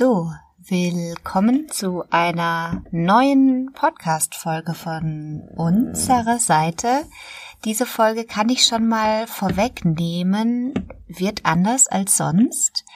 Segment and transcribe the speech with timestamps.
[0.00, 7.04] So, willkommen zu einer neuen Podcast-Folge von unserer Seite.
[7.66, 10.72] Diese Folge kann ich schon mal vorwegnehmen,
[11.06, 12.86] wird anders als sonst.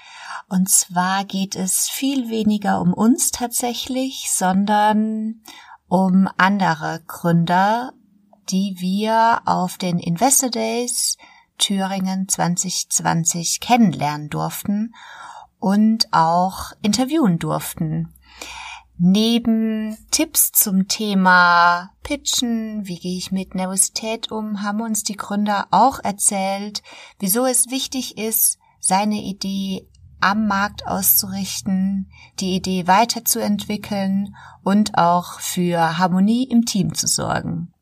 [0.48, 5.42] Und zwar geht es viel weniger um uns tatsächlich, sondern
[5.88, 7.92] um andere Gründer,
[8.48, 11.18] die wir auf den Investor Days
[11.58, 14.94] Thüringen 2020 kennenlernen durften
[15.64, 18.12] und auch interviewen durften.
[18.98, 25.66] Neben Tipps zum Thema Pitchen, wie gehe ich mit Nervosität um, haben uns die Gründer
[25.70, 26.82] auch erzählt,
[27.18, 29.88] wieso es wichtig ist, seine Idee
[30.20, 37.72] am Markt auszurichten, die Idee weiterzuentwickeln und auch für Harmonie im Team zu sorgen.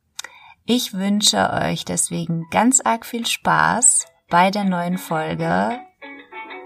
[0.66, 5.80] Ich wünsche euch deswegen ganz arg viel Spaß bei der neuen Folge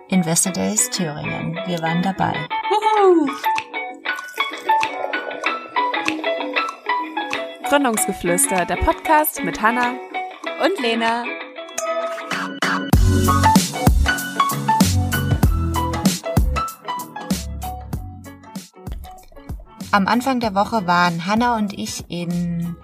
[0.09, 1.59] Investor Days Thüringen.
[1.67, 2.33] Wir waren dabei.
[2.71, 3.29] Juhu.
[7.69, 9.95] Gründungsgeflüster, der Podcast mit Hanna
[10.65, 11.25] und Lena.
[19.91, 22.77] Am Anfang der Woche waren Hanna und ich in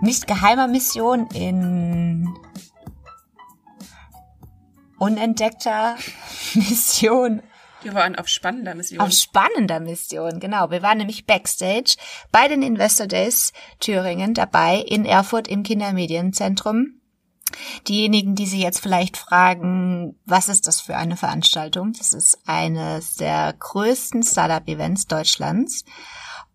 [0.00, 2.34] nicht geheimer Mission in
[4.98, 5.96] unentdeckter
[6.54, 7.42] Mission.
[7.82, 9.00] Wir waren auf spannender Mission.
[9.00, 10.70] Auf spannender Mission, genau.
[10.70, 11.96] Wir waren nämlich backstage
[12.32, 17.00] bei den Investor Days Thüringen dabei in Erfurt im Kindermedienzentrum.
[17.86, 21.92] Diejenigen, die Sie jetzt vielleicht fragen, was ist das für eine Veranstaltung?
[21.96, 25.84] Das ist eines der größten Startup-Events Deutschlands.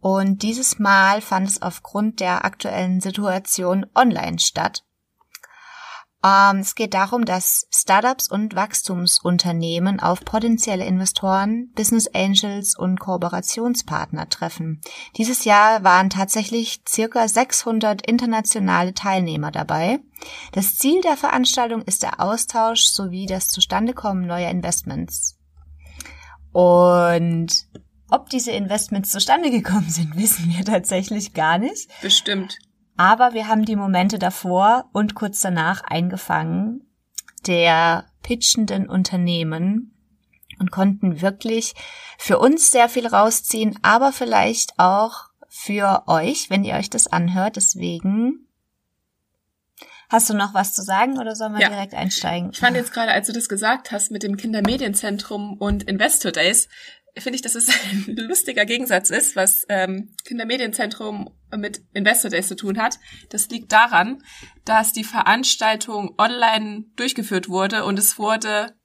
[0.02, 4.84] Und dieses Mal fand es aufgrund der aktuellen Situation online statt.
[6.24, 14.30] Ähm, es geht darum, dass Startups und Wachstumsunternehmen auf potenzielle Investoren, Business Angels und Kooperationspartner
[14.30, 14.82] treffen.
[15.18, 20.00] Dieses Jahr waren tatsächlich circa 600 internationale Teilnehmer dabei.
[20.52, 25.40] Das Ziel der Veranstaltung ist der Austausch sowie das Zustandekommen neuer Investments.
[26.52, 27.68] Und
[28.12, 31.90] ob diese Investments zustande gekommen sind, wissen wir tatsächlich gar nicht.
[32.02, 32.60] Bestimmt.
[33.02, 36.86] Aber wir haben die Momente davor und kurz danach eingefangen
[37.48, 39.98] der pitchenden Unternehmen
[40.60, 41.74] und konnten wirklich
[42.20, 47.56] für uns sehr viel rausziehen, aber vielleicht auch für euch, wenn ihr euch das anhört.
[47.56, 48.46] Deswegen
[50.12, 51.70] Hast du noch was zu sagen oder sollen wir ja.
[51.70, 52.50] direkt einsteigen?
[52.52, 56.68] Ich fand jetzt gerade, als du das gesagt hast mit dem Kindermedienzentrum und Investor Days,
[57.18, 62.56] finde ich, dass es ein lustiger Gegensatz ist, was ähm, Kindermedienzentrum mit Investor Days zu
[62.56, 63.00] tun hat.
[63.30, 64.24] Das liegt daran,
[64.66, 68.76] dass die Veranstaltung online durchgeführt wurde und es wurde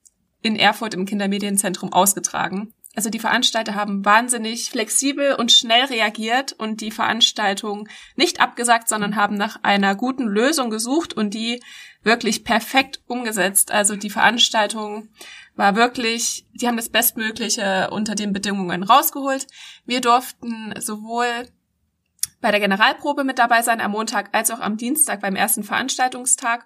[0.41, 2.73] in Erfurt im Kindermedienzentrum ausgetragen.
[2.97, 9.15] Also die Veranstalter haben wahnsinnig flexibel und schnell reagiert und die Veranstaltung nicht abgesagt, sondern
[9.15, 11.61] haben nach einer guten Lösung gesucht und die
[12.01, 13.71] wirklich perfekt umgesetzt.
[13.71, 15.09] Also die Veranstaltung
[15.57, 19.47] war wirklich, die haben das Bestmögliche unter den Bedingungen rausgeholt.
[19.85, 21.49] Wir durften sowohl
[22.39, 26.65] bei der Generalprobe mit dabei sein am Montag als auch am Dienstag beim ersten Veranstaltungstag.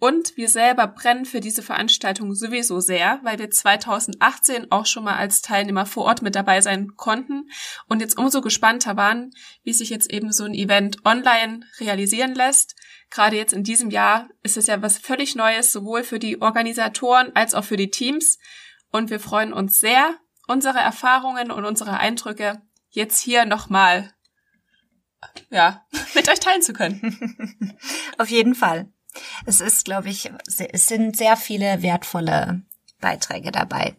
[0.00, 5.14] Und wir selber brennen für diese Veranstaltung sowieso sehr, weil wir 2018 auch schon mal
[5.14, 7.48] als Teilnehmer vor Ort mit dabei sein konnten
[7.86, 9.30] und jetzt umso gespannter waren,
[9.62, 12.74] wie sich jetzt eben so ein Event online realisieren lässt
[13.12, 17.30] gerade jetzt in diesem Jahr ist es ja was völlig Neues, sowohl für die Organisatoren
[17.36, 18.38] als auch für die Teams.
[18.90, 20.16] Und wir freuen uns sehr,
[20.48, 24.12] unsere Erfahrungen und unsere Eindrücke jetzt hier nochmal,
[25.50, 27.78] ja, mit euch teilen zu können.
[28.18, 28.90] Auf jeden Fall.
[29.44, 32.62] Es ist, glaube ich, es sind sehr viele wertvolle
[33.00, 33.94] Beiträge dabei.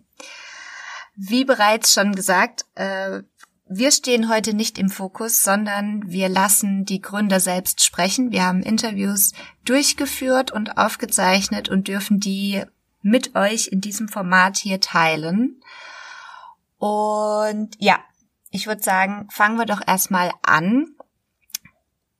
[1.15, 3.21] Wie bereits schon gesagt, äh,
[3.65, 8.31] wir stehen heute nicht im Fokus, sondern wir lassen die Gründer selbst sprechen.
[8.31, 9.31] Wir haben Interviews
[9.65, 12.63] durchgeführt und aufgezeichnet und dürfen die
[13.01, 15.61] mit euch in diesem Format hier teilen.
[16.77, 17.99] Und ja,
[18.51, 20.95] ich würde sagen, fangen wir doch erstmal an.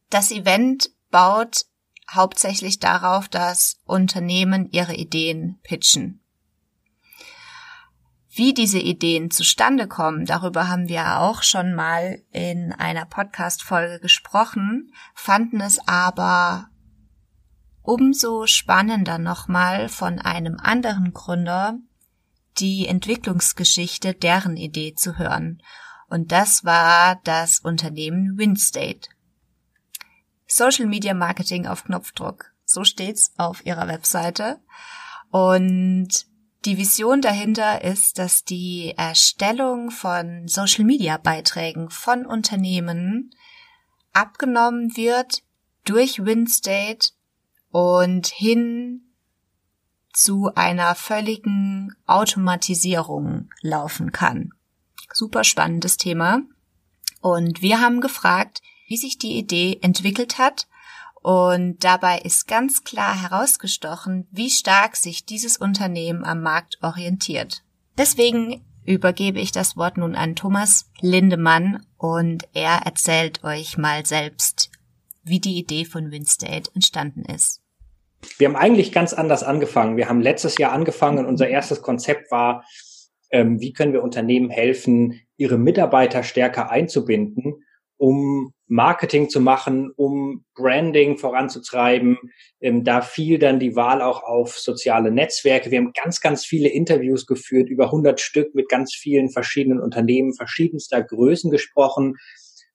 [0.09, 1.65] Das Event baut
[2.09, 6.22] hauptsächlich darauf, dass Unternehmen ihre Ideen pitchen.
[8.35, 14.91] Wie diese Ideen zustande kommen, darüber haben wir auch schon mal in einer Podcast-Folge gesprochen,
[15.13, 16.67] fanden es aber
[17.83, 21.77] umso spannender nochmal von einem anderen Gründer
[22.57, 25.61] die Entwicklungsgeschichte deren Idee zu hören.
[26.07, 29.09] Und das war das Unternehmen Winstate.
[30.47, 32.51] Social Media Marketing auf Knopfdruck.
[32.65, 34.59] So steht's auf ihrer Webseite.
[35.29, 36.32] Und
[36.65, 43.31] Die Vision dahinter ist, dass die Erstellung von Social-Media-Beiträgen von Unternehmen
[44.13, 45.43] abgenommen wird
[45.83, 47.09] durch WinState
[47.71, 49.01] und hin
[50.13, 54.53] zu einer völligen Automatisierung laufen kann.
[55.11, 56.43] Super spannendes Thema.
[57.19, 60.67] Und wir haben gefragt, wie sich die Idee entwickelt hat.
[61.23, 67.63] Und dabei ist ganz klar herausgestochen, wie stark sich dieses Unternehmen am Markt orientiert.
[67.97, 74.69] Deswegen übergebe ich das Wort nun an Thomas Lindemann und er erzählt euch mal selbst,
[75.23, 77.61] wie die Idee von WinState entstanden ist.
[78.37, 79.95] Wir haben eigentlich ganz anders angefangen.
[79.95, 82.65] Wir haben letztes Jahr angefangen und unser erstes Konzept war,
[83.31, 87.62] ähm, wie können wir Unternehmen helfen, ihre Mitarbeiter stärker einzubinden,
[88.03, 92.17] um Marketing zu machen, um Branding voranzutreiben.
[92.59, 95.71] Ähm, da fiel dann die Wahl auch auf soziale Netzwerke.
[95.71, 100.33] Wir haben ganz, ganz viele Interviews geführt, über 100 Stück mit ganz vielen verschiedenen Unternehmen
[100.33, 102.17] verschiedenster Größen gesprochen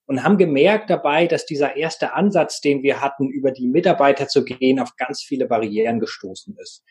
[0.07, 4.47] und haben gemerkt dabei, dass dieser erste Ansatz, den wir hatten, über die Mitarbeiter zu
[4.47, 6.85] gehen, auf ganz viele Barrieren gestoßen ist.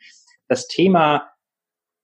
[0.48, 1.28] Das Thema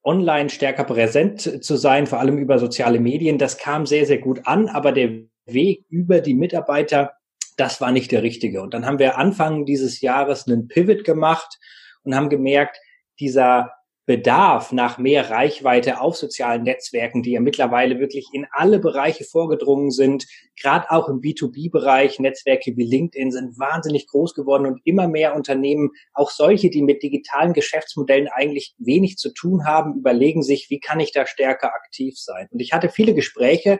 [0.03, 4.47] online stärker präsent zu sein, vor allem über soziale Medien, das kam sehr, sehr gut
[4.47, 7.13] an, aber der Weg über die Mitarbeiter,
[7.57, 8.61] das war nicht der richtige.
[8.61, 11.59] Und dann haben wir Anfang dieses Jahres einen Pivot gemacht
[12.03, 12.77] und haben gemerkt,
[13.19, 13.71] dieser
[14.05, 19.91] Bedarf nach mehr Reichweite auf sozialen Netzwerken, die ja mittlerweile wirklich in alle Bereiche vorgedrungen
[19.91, 20.25] sind,
[20.61, 25.91] gerade auch im B2B-Bereich, Netzwerke wie LinkedIn sind wahnsinnig groß geworden und immer mehr Unternehmen,
[26.13, 30.99] auch solche, die mit digitalen Geschäftsmodellen eigentlich wenig zu tun haben, überlegen sich, wie kann
[30.99, 32.49] ich da stärker aktiv sein.
[32.51, 33.79] Und ich hatte viele Gespräche,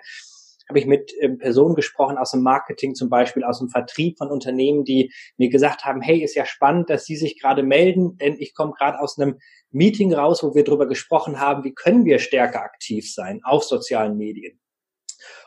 [0.69, 4.30] habe ich mit ähm, Personen gesprochen aus dem Marketing zum Beispiel, aus dem Vertrieb von
[4.30, 8.36] Unternehmen, die mir gesagt haben, hey, ist ja spannend, dass Sie sich gerade melden, denn
[8.39, 9.39] ich komme gerade aus einem
[9.71, 14.18] Meeting raus, wo wir darüber gesprochen haben, wie können wir stärker aktiv sein auf sozialen
[14.18, 14.60] Medien.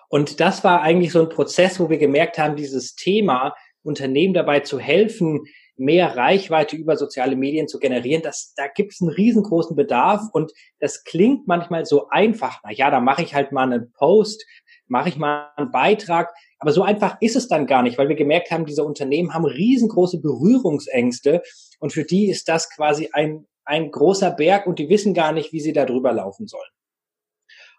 [0.08, 4.60] Und das war eigentlich so ein Prozess, wo wir gemerkt haben, dieses Thema, Unternehmen dabei
[4.60, 5.44] zu helfen,
[5.76, 10.52] mehr Reichweite über soziale Medien zu generieren, das, da gibt es einen riesengroßen Bedarf und
[10.80, 12.60] das klingt manchmal so einfach.
[12.64, 14.44] Na ja, da mache ich halt mal einen Post,
[14.88, 16.34] mache ich mal einen Beitrag.
[16.58, 19.44] Aber so einfach ist es dann gar nicht, weil wir gemerkt haben, diese Unternehmen haben
[19.44, 21.42] riesengroße Berührungsängste
[21.78, 25.52] und für die ist das quasi ein, ein großer Berg und die wissen gar nicht,
[25.52, 26.70] wie sie da drüber laufen sollen.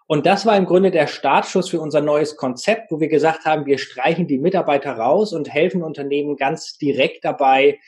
[0.09, 3.65] Und das war im Grunde der Startschuss für unser neues Konzept, wo wir gesagt haben,
[3.65, 7.80] wir streichen die Mitarbeiter raus und helfen Unternehmen ganz direkt dabei,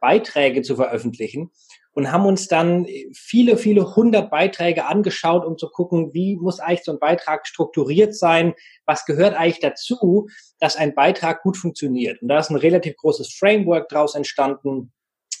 [0.00, 1.50] Beiträge zu veröffentlichen
[1.98, 6.84] und haben uns dann viele, viele hundert Beiträge angeschaut, um zu gucken, wie muss eigentlich
[6.84, 8.54] so ein Beitrag strukturiert sein,
[8.86, 10.28] was gehört eigentlich dazu,
[10.60, 12.22] dass ein Beitrag gut funktioniert.
[12.22, 14.92] Und da ist ein relativ großes Framework daraus entstanden,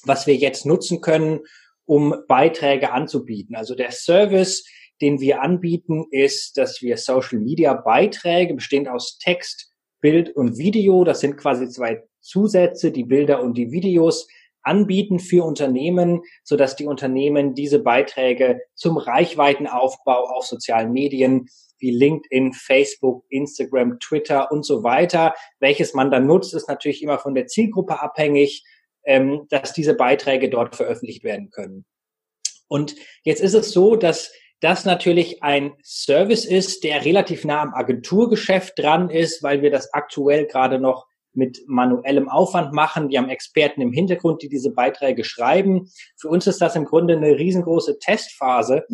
[0.02, 1.42] was wir jetzt nutzen können,
[1.84, 3.54] um Beiträge anzubieten.
[3.54, 4.66] Also der Service,
[5.00, 9.70] den wir anbieten, ist, dass wir Social Media Beiträge bestehend aus Text,
[10.00, 14.26] Bild und Video, das sind quasi zwei Zusätze, die Bilder und die Videos,
[14.68, 21.48] anbieten für Unternehmen, so dass die Unternehmen diese Beiträge zum Reichweitenaufbau auf sozialen Medien
[21.78, 27.18] wie LinkedIn, Facebook, Instagram, Twitter und so weiter, welches man dann nutzt, ist natürlich immer
[27.18, 28.64] von der Zielgruppe abhängig,
[29.04, 31.86] ähm, dass diese Beiträge dort veröffentlicht werden können.
[32.68, 32.94] Und
[33.24, 34.30] jetzt ist es so, dass
[34.60, 39.94] das natürlich ein Service ist, der relativ nah am Agenturgeschäft dran ist, weil wir das
[39.94, 41.06] aktuell gerade noch
[41.38, 43.08] mit manuellem Aufwand machen.
[43.08, 45.88] Wir haben Experten im Hintergrund, die diese Beiträge schreiben.
[46.16, 48.84] Für uns ist das im Grunde eine riesengroße Testphase,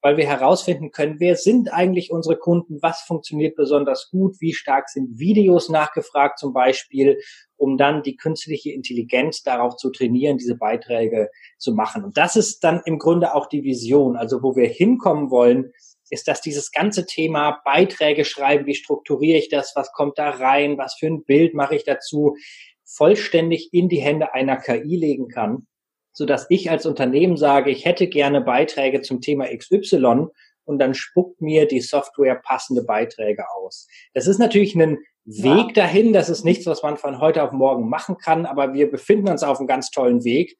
[0.00, 4.88] weil wir herausfinden können, wer sind eigentlich unsere Kunden, was funktioniert besonders gut, wie stark
[4.88, 7.20] sind Videos nachgefragt zum Beispiel,
[7.56, 11.28] um dann die künstliche Intelligenz darauf zu trainieren, diese Beiträge
[11.58, 12.02] zu machen.
[12.02, 15.72] Und das ist dann im Grunde auch die Vision, also wo wir hinkommen wollen,
[16.10, 20.78] ist, dass dieses ganze Thema Beiträge schreiben, wie strukturiere ich das, was kommt da rein,
[20.78, 22.36] was für ein Bild mache ich dazu,
[22.84, 25.66] vollständig in die Hände einer KI legen kann,
[26.12, 30.26] so dass ich als Unternehmen sage, ich hätte gerne Beiträge zum Thema XY
[30.64, 33.86] und dann spuckt mir die Software passende Beiträge aus.
[34.14, 35.84] Das ist natürlich ein Weg ja.
[35.84, 39.28] dahin, das ist nichts, was man von heute auf morgen machen kann, aber wir befinden
[39.28, 40.56] uns auf einem ganz tollen Weg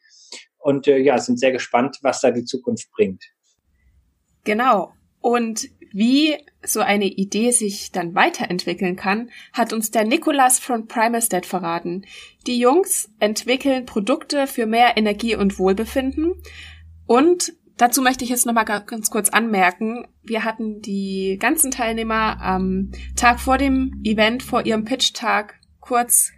[0.58, 3.24] und äh, ja, sind sehr gespannt, was da die Zukunft bringt.
[4.44, 4.92] Genau.
[5.20, 11.46] Und wie so eine Idee sich dann weiterentwickeln kann, hat uns der Nikolas von Primastat
[11.46, 12.04] verraten.
[12.46, 16.34] Die Jungs entwickeln Produkte für mehr Energie und Wohlbefinden.
[17.06, 22.92] Und dazu möchte ich jetzt nochmal ganz kurz anmerken, wir hatten die ganzen Teilnehmer am
[23.16, 26.30] Tag vor dem Event, vor ihrem Pitch-Tag kurz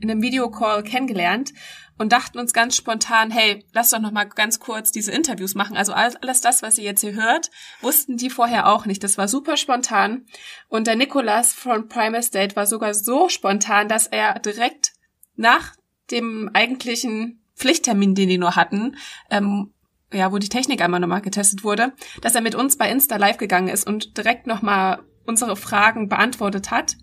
[0.00, 1.54] in einem Videocall kennengelernt
[2.02, 5.76] und dachten uns ganz spontan, hey, lass doch noch mal ganz kurz diese Interviews machen.
[5.76, 7.48] Also alles das, was ihr jetzt hier hört,
[7.80, 9.04] wussten die vorher auch nicht.
[9.04, 10.26] Das war super spontan.
[10.68, 14.94] Und der Nikolas von Prime Estate war sogar so spontan, dass er direkt
[15.36, 15.76] nach
[16.10, 18.96] dem eigentlichen Pflichttermin, den die nur hatten,
[19.30, 19.72] ähm,
[20.12, 23.38] ja, wo die Technik einmal nochmal getestet wurde, dass er mit uns bei Insta live
[23.38, 26.96] gegangen ist und direkt nochmal unsere Fragen beantwortet hat.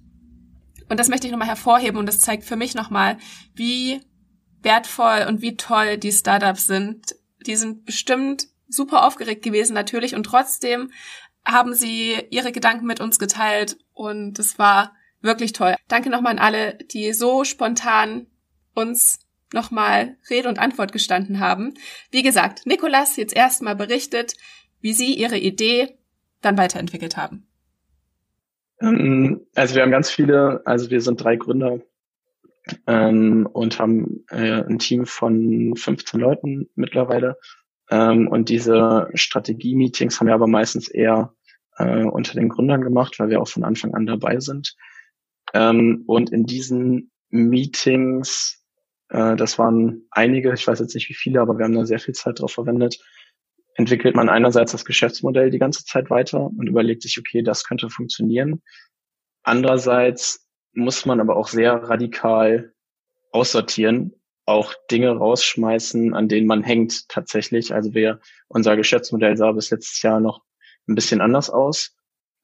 [0.89, 3.17] Und das möchte ich nochmal hervorheben und das zeigt für mich nochmal,
[3.55, 4.01] wie
[4.61, 7.15] wertvoll und wie toll die Startups sind.
[7.45, 10.91] Die sind bestimmt super aufgeregt gewesen natürlich und trotzdem
[11.45, 15.75] haben sie ihre Gedanken mit uns geteilt und es war wirklich toll.
[15.87, 18.27] Danke nochmal an alle, die so spontan
[18.73, 19.19] uns
[19.53, 21.73] nochmal Rede und Antwort gestanden haben.
[22.11, 24.35] Wie gesagt, Nikolas jetzt erstmal berichtet,
[24.81, 25.97] wie sie ihre Idee
[26.41, 27.47] dann weiterentwickelt haben.
[28.81, 31.79] Ähm, also wir haben ganz viele, also wir sind drei Gründer
[32.87, 37.37] ähm, und haben äh, ein Team von 15 Leuten mittlerweile.
[37.89, 41.33] Ähm, und diese Strategie-Meetings haben wir aber meistens eher
[41.77, 44.75] äh, unter den Gründern gemacht, weil wir auch von Anfang an dabei sind.
[45.53, 48.63] Ähm, und in diesen Meetings,
[49.09, 51.99] äh, das waren einige, ich weiß jetzt nicht wie viele, aber wir haben da sehr
[51.99, 52.99] viel Zeit drauf verwendet,
[53.75, 57.89] entwickelt man einerseits das Geschäftsmodell die ganze Zeit weiter und überlegt sich, okay, das könnte
[57.89, 58.61] funktionieren.
[59.43, 62.73] Andererseits muss man aber auch sehr radikal
[63.31, 64.13] aussortieren,
[64.45, 67.73] auch Dinge rausschmeißen, an denen man hängt tatsächlich.
[67.73, 70.41] Also wir, unser Geschäftsmodell sah bis letztes Jahr noch
[70.87, 71.95] ein bisschen anders aus.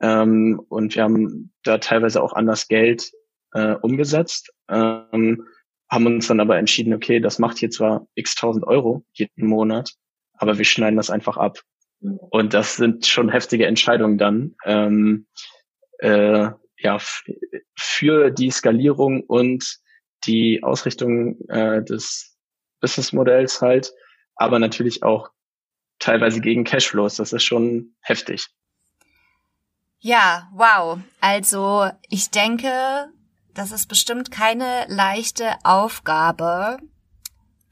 [0.02, 3.12] Ähm, und wir haben da teilweise auch anders Geld
[3.54, 5.48] äh, umgesetzt, ähm,
[5.90, 9.94] haben uns dann aber entschieden, okay, das macht hier zwar x tausend Euro jeden Monat,
[10.34, 11.60] aber wir schneiden das einfach ab.
[12.02, 14.56] Und das sind schon heftige Entscheidungen dann.
[14.66, 15.28] Ähm,
[16.00, 16.50] äh,
[16.86, 17.00] ja,
[17.76, 19.80] für die Skalierung und
[20.26, 22.38] die Ausrichtung äh, des
[22.80, 23.92] Businessmodells halt,
[24.36, 25.30] aber natürlich auch
[26.00, 27.16] teilweise gegen Cashflows.
[27.16, 28.48] Das ist schon heftig.
[30.00, 31.00] Ja, wow.
[31.22, 32.70] Also ich denke,
[33.56, 36.78] das ist bestimmt keine leichte Aufgabe,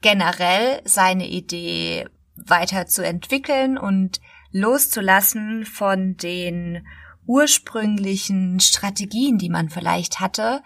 [0.00, 6.84] generell seine Idee weiterzuentwickeln und loszulassen von den
[7.26, 10.62] ursprünglichen Strategien, die man vielleicht hatte,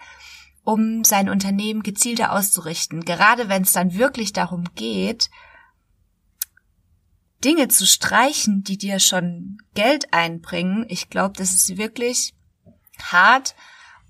[0.63, 3.05] um sein Unternehmen gezielter auszurichten.
[3.05, 5.29] Gerade wenn es dann wirklich darum geht,
[7.43, 10.85] Dinge zu streichen, die dir schon Geld einbringen.
[10.89, 12.33] Ich glaube, das ist wirklich
[13.01, 13.55] hart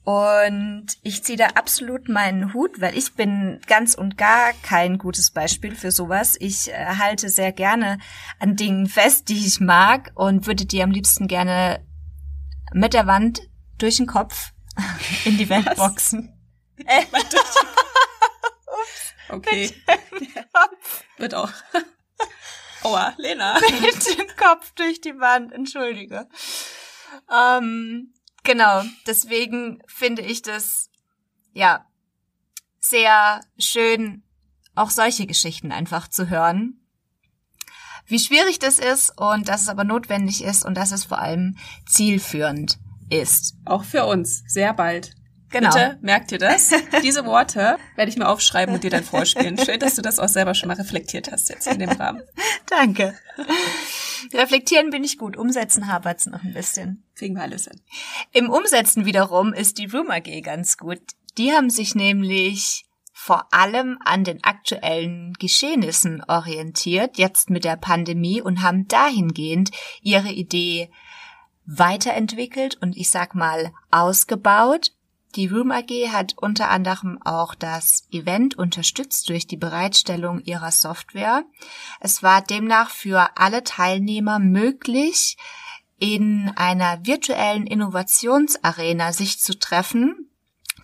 [0.04, 5.30] und ich ziehe da absolut meinen Hut, weil ich bin ganz und gar kein gutes
[5.30, 6.36] Beispiel für sowas.
[6.40, 8.00] Ich äh, halte sehr gerne
[8.40, 11.86] an Dingen fest, die ich mag und würde die am liebsten gerne
[12.74, 13.42] mit der Wand
[13.78, 14.52] durch den Kopf
[15.26, 15.78] in die Wand Was?
[15.78, 16.34] boxen.
[16.86, 17.06] Äh.
[17.12, 19.14] Ups.
[19.30, 19.74] Okay.
[21.18, 21.52] Wird auch.
[22.84, 23.60] Aua, Lena.
[23.82, 26.30] Mit dem Kopf durch die Wand, entschuldige.
[27.30, 30.90] Ähm, genau, deswegen finde ich das,
[31.52, 31.86] ja,
[32.80, 34.24] sehr schön,
[34.76, 36.80] auch solche Geschichten einfach zu hören
[38.10, 41.56] wie schwierig das ist und dass es aber notwendig ist und dass es vor allem
[41.88, 43.56] zielführend ist.
[43.66, 45.12] Auch für uns, sehr bald.
[45.52, 45.72] Genau.
[45.72, 46.72] Bitte merkt ihr das?
[47.04, 49.58] Diese Worte werde ich mir aufschreiben und dir dann vorspielen.
[49.58, 52.22] Schön, dass du das auch selber schon mal reflektiert hast jetzt in dem Rahmen.
[52.68, 53.16] Danke.
[54.34, 57.04] Reflektieren bin ich gut, umsetzen hapert's noch ein bisschen.
[57.16, 57.82] Kriegen wir alles hin.
[58.32, 61.02] Im Umsetzen wiederum ist die Room AG ganz gut.
[61.38, 62.86] Die haben sich nämlich
[63.22, 69.72] vor allem an den aktuellen Geschehnissen orientiert, jetzt mit der Pandemie und haben dahingehend
[70.02, 70.90] ihre Idee
[71.66, 74.94] weiterentwickelt und ich sag mal ausgebaut.
[75.36, 81.44] Die Room AG hat unter anderem auch das Event unterstützt durch die Bereitstellung ihrer Software.
[82.00, 85.36] Es war demnach für alle Teilnehmer möglich,
[86.00, 90.30] in einer virtuellen Innovationsarena sich zu treffen,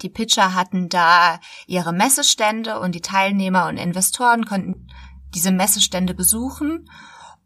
[0.02, 4.88] die Pitcher hatten da ihre Messestände und die Teilnehmer und Investoren konnten
[5.34, 6.90] diese Messestände besuchen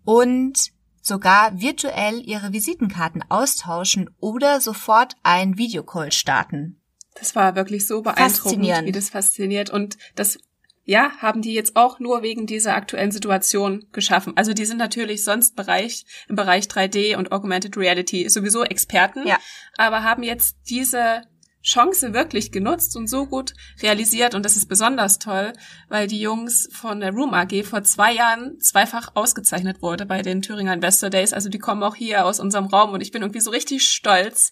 [0.03, 6.81] und sogar virtuell ihre Visitenkarten austauschen oder sofort ein Videocall starten.
[7.15, 9.69] Das war wirklich so beeindruckend, wie das fasziniert.
[9.69, 10.37] Und das,
[10.85, 14.33] ja, haben die jetzt auch nur wegen dieser aktuellen Situation geschaffen.
[14.37, 19.37] Also die sind natürlich sonst Bereich, im Bereich 3D und Augmented Reality sowieso Experten, ja.
[19.77, 21.23] aber haben jetzt diese
[21.61, 24.33] Chance wirklich genutzt und so gut realisiert.
[24.33, 25.53] Und das ist besonders toll,
[25.89, 30.41] weil die Jungs von der Room AG vor zwei Jahren zweifach ausgezeichnet wurde bei den
[30.41, 31.33] Thüringer Investor Days.
[31.33, 34.51] Also die kommen auch hier aus unserem Raum und ich bin irgendwie so richtig stolz,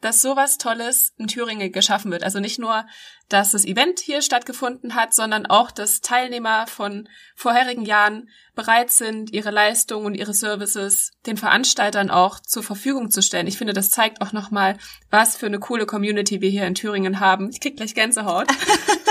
[0.00, 2.22] dass sowas Tolles in Thüringen geschaffen wird.
[2.22, 2.86] Also nicht nur,
[3.28, 9.32] dass das Event hier stattgefunden hat, sondern auch, dass Teilnehmer von vorherigen Jahren bereit sind,
[9.32, 13.46] ihre Leistungen und ihre Services den Veranstaltern auch zur Verfügung zu stellen.
[13.46, 14.76] Ich finde, das zeigt auch nochmal,
[15.10, 17.50] was für eine coole Community wir hier in Thüringen haben.
[17.50, 18.48] Ich krieg gleich Gänsehaut.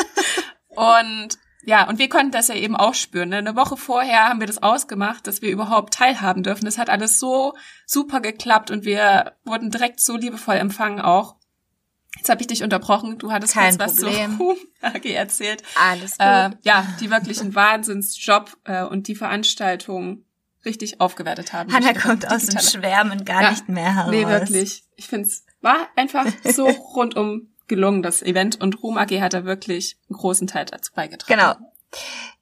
[0.70, 3.30] und ja, und wir konnten das ja eben auch spüren.
[3.30, 3.38] Ne?
[3.38, 6.66] Eine Woche vorher haben wir das ausgemacht, dass wir überhaupt teilhaben dürfen.
[6.66, 7.54] Das hat alles so
[7.86, 11.36] super geklappt und wir wurden direkt so liebevoll empfangen auch.
[12.18, 13.18] Jetzt habe ich dich unterbrochen.
[13.18, 14.40] Du hattest Kein kurz Problem.
[14.40, 15.64] was zu AG erzählt.
[15.80, 16.22] Alles gut.
[16.22, 20.24] Äh, ja, die wirklich einen Wahnsinnsjob äh, und die Veranstaltung
[20.64, 21.72] richtig aufgewertet haben.
[21.74, 23.52] Hannah Durch kommt aus dem Schwärmen gar Ja.
[23.52, 24.12] nicht mehr heraus.
[24.12, 24.84] Nee, wirklich.
[24.96, 28.62] Ich find's war einfach so rundum gelungen, das Event.
[28.62, 31.40] Und Ruhm AG hat da wirklich einen großen Teil dazu beigetragen.
[31.40, 31.56] Genau.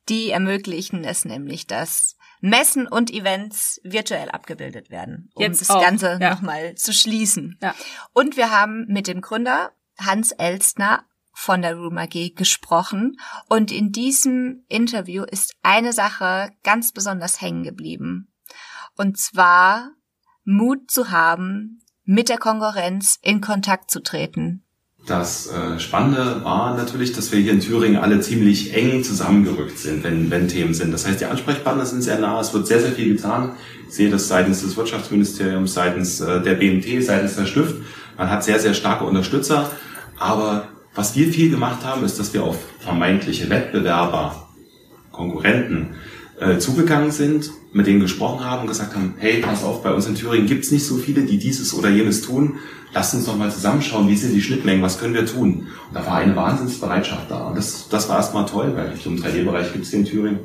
[0.10, 5.82] Die ermöglichen es nämlich, dass Messen und Events virtuell abgebildet werden, um Jetzt das auch,
[5.82, 6.32] Ganze ja.
[6.32, 7.58] nochmal zu schließen.
[7.62, 7.74] Ja.
[8.12, 13.18] Und wir haben mit dem Gründer Hans Elstner von der Room AG gesprochen.
[13.48, 18.28] Und in diesem Interview ist eine Sache ganz besonders hängen geblieben.
[18.98, 19.92] Und zwar
[20.44, 24.66] Mut zu haben, mit der Konkurrenz in Kontakt zu treten.
[25.06, 30.02] Das äh, Spannende war natürlich, dass wir hier in Thüringen alle ziemlich eng zusammengerückt sind,
[30.06, 30.94] wenn, wenn Themen sind.
[30.94, 33.52] Das heißt, die Ansprechpartner sind sehr nah, es wird sehr, sehr viel getan.
[33.90, 37.76] Ich sehe das seitens des Wirtschaftsministeriums, seitens äh, der BMT, seitens der Stift.
[38.18, 39.70] Man hat sehr, sehr starke Unterstützer.
[40.20, 44.48] Aber was wir viel gemacht haben, ist, dass wir auf vermeintliche Wettbewerber,
[45.12, 45.96] Konkurrenten
[46.44, 50.06] äh, zugegangen sind, mit denen gesprochen haben und gesagt haben, hey, pass auf, bei uns
[50.08, 52.56] in Thüringen gibt's nicht so viele, die dieses oder jenes tun.
[52.94, 55.68] Lasst uns doch mal zusammenschauen, wie sind die Schnittmengen, was können wir tun?
[55.90, 57.48] Und da war eine Wahnsinnsbereitschaft da.
[57.48, 60.40] Und das, das war erstmal toll, weil im 3D-Bereich gibt's hier in Thüringen,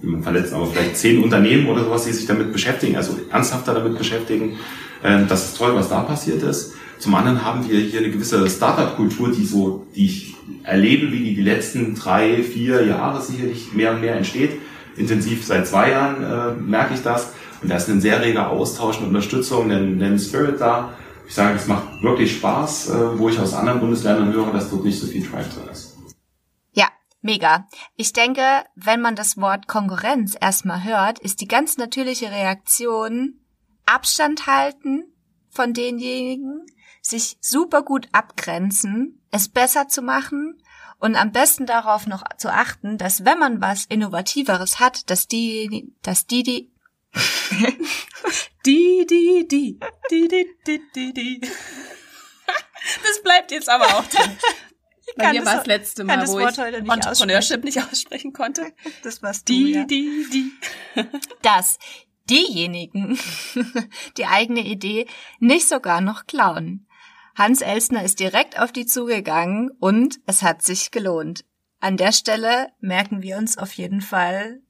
[0.00, 3.98] niemand verletzt, aber vielleicht zehn Unternehmen oder sowas, die sich damit beschäftigen, also ernsthafter damit
[3.98, 4.56] beschäftigen.
[5.04, 6.72] Ähm, Das ist toll, was da passiert ist.
[6.98, 11.34] Zum anderen haben wir hier eine gewisse Startup-Kultur, die so, die ich erlebe, wie die
[11.34, 14.52] die letzten drei, vier Jahre sicherlich mehr und mehr entsteht.
[14.96, 17.32] Intensiv seit zwei Jahren äh, merke ich das.
[17.62, 20.94] Und da ist ein sehr reger Austausch und Unterstützung, ein, ein Spirit da.
[21.26, 24.84] Ich sage, es macht wirklich Spaß, äh, wo ich aus anderen Bundesländern höre, dass dort
[24.84, 25.96] nicht so viel Drive drin ist.
[26.72, 26.88] Ja,
[27.20, 27.66] mega.
[27.96, 28.42] Ich denke,
[28.76, 33.40] wenn man das Wort Konkurrenz erstmal hört, ist die ganz natürliche Reaktion
[33.86, 35.04] Abstand halten
[35.50, 36.66] von denjenigen,
[37.00, 40.60] sich super gut abgrenzen, es besser zu machen
[40.98, 45.92] und am besten darauf noch zu achten, dass wenn man was Innovativeres hat, dass die,
[46.02, 46.70] dass die, die,
[48.66, 49.78] Die, die, die,
[50.10, 51.40] die, die, die, die, die.
[53.02, 54.36] Das bleibt jetzt aber auch drin.
[55.16, 56.92] Bei kann mir das- war das letzte kann Mal, das wo Wort ich heute nicht
[56.92, 58.72] Entrepreneurship nicht aussprechen konnte.
[59.04, 59.84] das warst du, Die, ja.
[59.84, 60.52] die, die.
[61.42, 61.78] dass
[62.28, 63.18] diejenigen
[64.16, 65.06] die eigene Idee
[65.38, 66.85] nicht sogar noch klauen.
[67.36, 71.44] Hans Elsner ist direkt auf die zugegangen und es hat sich gelohnt.
[71.80, 74.62] An der Stelle merken wir uns auf jeden Fall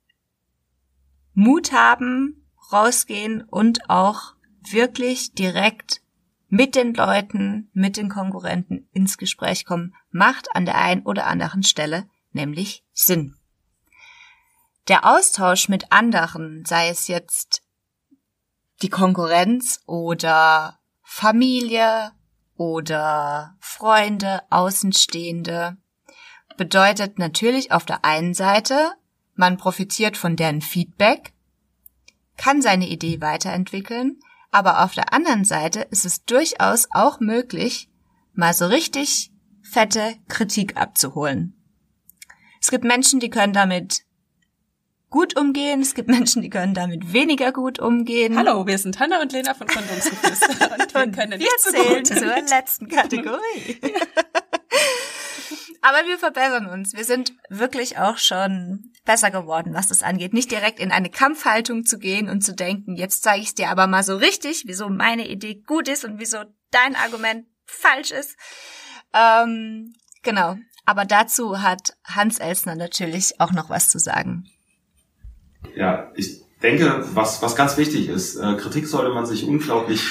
[1.33, 4.35] Mut haben, rausgehen und auch
[4.69, 6.03] wirklich direkt
[6.49, 11.63] mit den Leuten, mit den Konkurrenten ins Gespräch kommen, macht an der einen oder anderen
[11.63, 13.37] Stelle nämlich Sinn.
[14.89, 17.63] Der Austausch mit anderen, sei es jetzt
[18.83, 22.11] die Konkurrenz oder Familie
[22.57, 25.77] oder Freunde, Außenstehende,
[26.57, 28.92] bedeutet natürlich auf der einen Seite,
[29.35, 31.33] man profitiert von deren Feedback,
[32.37, 34.19] kann seine Idee weiterentwickeln,
[34.51, 37.90] aber auf der anderen Seite ist es durchaus auch möglich,
[38.33, 41.55] mal so richtig fette Kritik abzuholen.
[42.61, 44.06] Es gibt Menschen, die können damit
[45.11, 48.37] gut umgehen, es gibt Menschen, die können damit weniger gut umgehen.
[48.37, 52.05] Hallo, wir sind Hanna und Lena von Kondumsgeflüster und wir können wir nicht so zählen
[52.05, 52.07] gut.
[52.07, 53.81] zur letzten Kategorie.
[55.83, 56.95] Aber wir verbessern uns.
[56.95, 60.35] Wir sind wirklich auch schon besser geworden, was das angeht.
[60.35, 63.87] Nicht direkt in eine Kampfhaltung zu gehen und zu denken, jetzt zeige ich dir aber
[63.87, 66.38] mal so richtig, wieso meine Idee gut ist und wieso
[66.73, 68.37] dein Argument falsch ist.
[69.14, 70.57] Ähm, genau.
[70.85, 74.49] Aber dazu hat Hans Elsner natürlich auch noch was zu sagen.
[75.75, 80.03] Ja, ich denke, was, was ganz wichtig ist, äh, Kritik sollte man sich unglaublich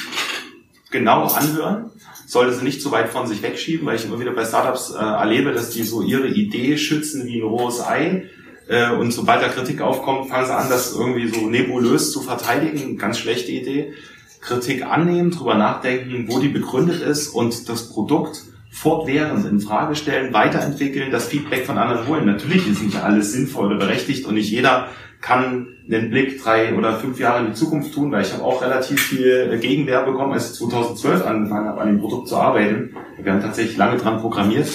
[0.91, 1.91] genau anhören,
[2.27, 4.97] sollte sie nicht zu weit von sich wegschieben, weil ich immer wieder bei Startups äh,
[4.97, 8.25] erlebe, dass die so ihre Idee schützen wie ein rohes Ei.
[8.67, 12.97] Äh, und sobald da Kritik aufkommt, fangen sie an, das irgendwie so nebulös zu verteidigen.
[12.97, 13.93] Ganz schlechte Idee.
[14.41, 20.33] Kritik annehmen, drüber nachdenken, wo die begründet ist und das Produkt fortwährend in Frage stellen,
[20.33, 22.25] weiterentwickeln, das Feedback von anderen holen.
[22.25, 24.89] Natürlich ist nicht alles sinnvoll oder berechtigt und nicht jeder
[25.25, 28.61] kann den Blick drei oder fünf Jahre in die Zukunft tun, weil ich habe auch
[28.61, 32.95] relativ viel Gegenwehr bekommen, als ich 2012 angefangen habe, an dem Produkt zu arbeiten.
[33.19, 34.67] Wir haben tatsächlich lange dran programmiert.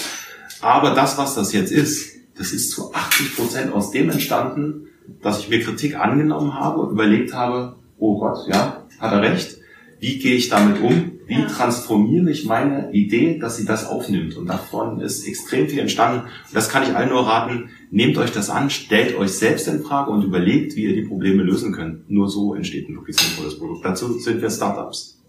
[0.61, 4.89] Aber das, was das jetzt ist, das ist zu 80 Prozent aus dem entstanden,
[5.23, 9.57] dass ich mir Kritik angenommen habe und überlegt habe, oh Gott, ja, hat er recht.
[10.01, 11.13] Wie gehe ich damit um?
[11.29, 14.37] Wie transformiere ich meine Idee, dass sie das aufnimmt?
[14.37, 16.23] Und davon ist extrem viel entstanden.
[16.23, 17.71] Und das kann ich allen nur raten.
[17.93, 21.43] Nehmt euch das an, stellt euch selbst in Frage und überlegt, wie ihr die Probleme
[21.43, 22.09] lösen könnt.
[22.09, 23.85] Nur so entsteht ein wirklich sinnvolles Produkt.
[23.85, 25.21] Dazu sind wir Startups.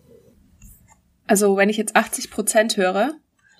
[1.25, 3.13] Also wenn ich jetzt 80 Prozent höre,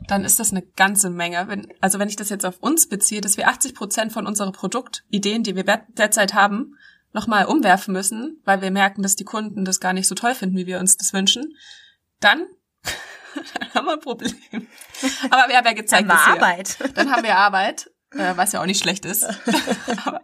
[0.07, 1.45] dann ist das eine ganze Menge.
[1.47, 4.51] Wenn, also wenn ich das jetzt auf uns beziehe, dass wir 80 Prozent von unserer
[4.51, 6.75] Produktideen, die wir derzeit haben,
[7.13, 10.57] nochmal umwerfen müssen, weil wir merken, dass die Kunden das gar nicht so toll finden,
[10.57, 11.55] wie wir uns das wünschen,
[12.19, 12.45] dann,
[12.83, 14.35] dann haben wir ein Problem.
[15.29, 16.77] Aber wir haben ja gezeigt, dann haben wir Arbeit.
[16.95, 19.23] Dann haben wir Arbeit, äh, was ja auch nicht schlecht ist.
[20.05, 20.21] Aber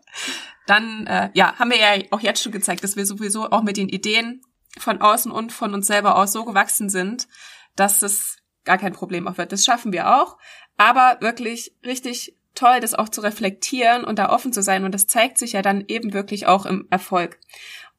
[0.66, 3.78] dann, äh, ja, haben wir ja auch jetzt schon gezeigt, dass wir sowieso auch mit
[3.78, 4.42] den Ideen
[4.78, 7.28] von außen und von uns selber aus so gewachsen sind,
[7.76, 9.52] dass es gar kein Problem auch wird.
[9.52, 10.38] Das schaffen wir auch.
[10.78, 14.84] Aber wirklich richtig toll, das auch zu reflektieren und da offen zu sein.
[14.84, 17.40] Und das zeigt sich ja dann eben wirklich auch im Erfolg.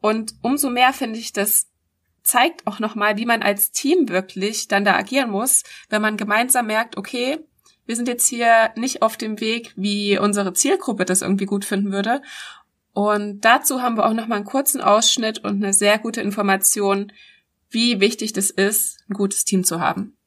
[0.01, 1.69] Und umso mehr finde ich, das
[2.23, 6.67] zeigt auch nochmal, wie man als Team wirklich dann da agieren muss, wenn man gemeinsam
[6.67, 7.39] merkt, okay,
[7.89, 11.91] wir sind jetzt hier nicht auf dem Weg, wie unsere Zielgruppe das irgendwie gut finden
[11.91, 12.21] würde.
[12.93, 17.13] Und dazu haben wir auch nochmal einen kurzen Ausschnitt und eine sehr gute Information,
[17.71, 20.19] wie wichtig das ist, ein gutes Team zu haben.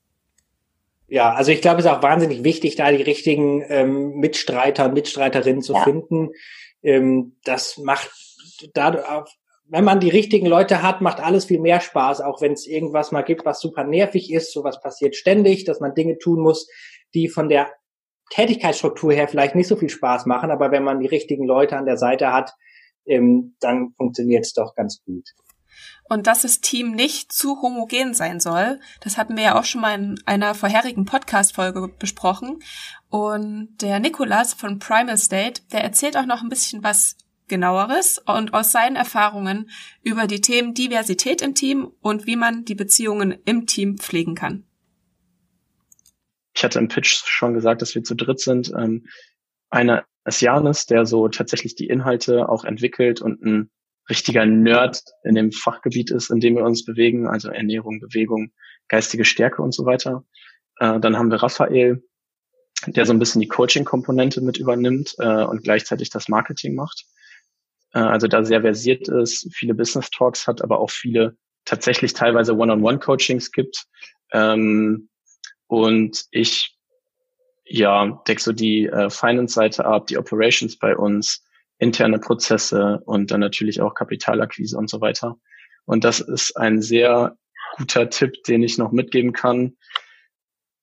[1.07, 4.95] Ja, also ich glaube, es ist auch wahnsinnig wichtig, da die richtigen ähm, Mitstreiter und
[4.95, 5.83] Mitstreiterinnen zu ja.
[5.83, 6.31] finden.
[6.81, 8.09] Ähm, das macht
[8.73, 9.23] da,
[9.67, 13.11] wenn man die richtigen Leute hat, macht alles viel mehr Spaß, auch wenn es irgendwas
[13.11, 14.51] mal gibt, was super nervig ist.
[14.51, 16.67] Sowas passiert ständig, dass man Dinge tun muss,
[17.13, 17.71] die von der
[18.31, 21.85] Tätigkeitsstruktur her vielleicht nicht so viel Spaß machen, aber wenn man die richtigen Leute an
[21.85, 22.53] der Seite hat,
[23.05, 25.27] ähm, dann funktioniert es doch ganz gut
[26.11, 28.81] und dass das Team nicht zu homogen sein soll.
[28.99, 32.59] Das hatten wir ja auch schon mal in einer vorherigen Podcast-Folge besprochen.
[33.09, 37.15] Und der Nikolas von Primal State, der erzählt auch noch ein bisschen was
[37.47, 39.69] genaueres und aus seinen Erfahrungen
[40.03, 44.65] über die Themen Diversität im Team und wie man die Beziehungen im Team pflegen kann.
[46.53, 48.71] Ich hatte im Pitch schon gesagt, dass wir zu dritt sind.
[48.77, 49.07] Ähm,
[49.69, 53.71] einer ist Janis, der so tatsächlich die Inhalte auch entwickelt und ein
[54.09, 58.51] richtiger Nerd in dem Fachgebiet ist, in dem wir uns bewegen, also Ernährung, Bewegung,
[58.87, 60.25] geistige Stärke und so weiter.
[60.79, 62.03] Äh, dann haben wir Raphael,
[62.87, 67.05] der so ein bisschen die Coaching-Komponente mit übernimmt äh, und gleichzeitig das Marketing macht.
[67.93, 72.55] Äh, also da sehr versiert ist, viele Business Talks hat, aber auch viele tatsächlich teilweise
[72.55, 73.85] One-on-One-Coachings gibt.
[74.33, 75.09] Ähm,
[75.71, 76.77] und ich
[77.63, 81.45] ja, deck so die äh, Finance-Seite ab, die Operations bei uns,
[81.79, 85.37] interne Prozesse und dann natürlich auch Kapitalakquise und so weiter.
[85.85, 87.37] Und das ist ein sehr
[87.77, 89.77] guter Tipp, den ich noch mitgeben kann.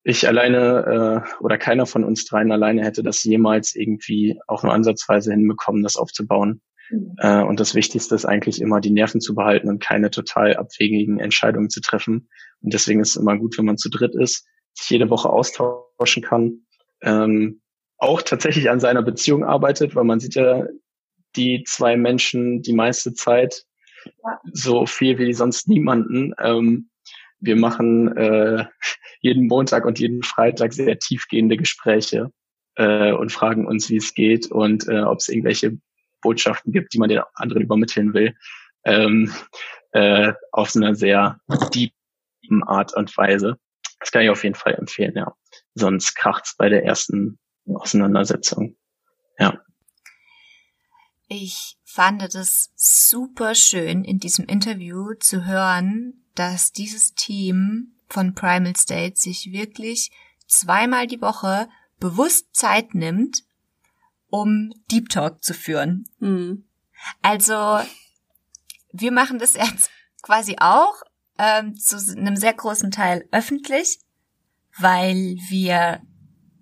[0.05, 4.73] Ich alleine äh, oder keiner von uns dreien alleine hätte das jemals irgendwie auch nur
[4.73, 6.63] ansatzweise hinbekommen, das aufzubauen.
[6.89, 7.15] Mhm.
[7.19, 11.21] Äh, und das Wichtigste ist eigentlich immer, die Nerven zu behalten und keine total abwegigen
[11.21, 12.31] Entscheidungen zu treffen.
[12.63, 14.47] Und deswegen ist es immer gut, wenn man zu dritt ist,
[14.79, 16.67] sich jede Woche austauschen kann,
[17.03, 17.61] ähm,
[17.99, 20.67] auch tatsächlich an seiner Beziehung arbeitet, weil man sieht ja
[21.37, 23.65] die zwei Menschen die meiste Zeit
[24.53, 26.33] so viel wie sonst niemanden.
[26.41, 26.91] Ähm,
[27.41, 28.65] wir machen äh,
[29.21, 32.31] jeden Montag und jeden Freitag sehr tiefgehende Gespräche
[32.77, 35.79] äh, und fragen uns, wie es geht und äh, ob es irgendwelche
[36.23, 38.35] Botschaften gibt, die man den anderen übermitteln will.
[38.85, 39.33] Ähm,
[39.93, 43.59] äh, auf so einer sehr tiefen Art und Weise.
[44.01, 45.35] Das kann ich auf jeden Fall empfehlen, ja.
[45.75, 48.77] Sonst kracht's bei der ersten Auseinandersetzung.
[49.39, 49.61] Ja.
[51.29, 58.77] Ich fand es super schön in diesem Interview zu hören, dass dieses Team von Primal
[58.77, 60.11] State sich wirklich
[60.47, 63.43] zweimal die Woche bewusst Zeit nimmt,
[64.31, 66.09] um Deep Talk zu führen.
[66.21, 66.65] Mhm.
[67.23, 67.81] Also
[68.93, 69.91] wir machen das jetzt
[70.23, 71.03] quasi auch
[71.39, 74.01] ähm, zu einem sehr großen Teil öffentlich,
[74.77, 76.01] weil wir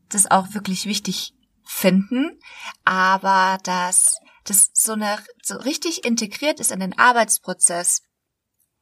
[0.08, 1.34] das auch wirklich wichtig
[1.64, 2.38] finden,
[2.84, 8.02] aber das das so eine so richtig integriert ist in den Arbeitsprozess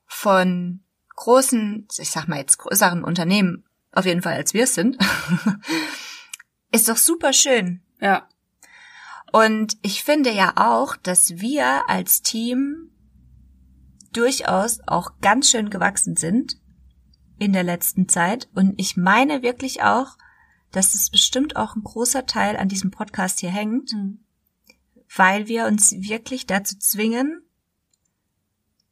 [0.06, 0.84] von
[1.16, 4.98] großen, ich sag mal jetzt größeren Unternehmen, auf jeden Fall als wir es sind,
[6.70, 7.82] ist doch super schön.
[8.00, 8.28] Ja.
[9.32, 12.90] Und ich finde ja auch, dass wir als Team
[14.16, 16.56] durchaus auch ganz schön gewachsen sind
[17.38, 18.48] in der letzten Zeit.
[18.54, 20.16] Und ich meine wirklich auch,
[20.70, 24.24] dass es bestimmt auch ein großer Teil an diesem Podcast hier hängt, mhm.
[25.14, 27.42] weil wir uns wirklich dazu zwingen,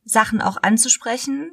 [0.05, 1.53] Sachen auch anzusprechen,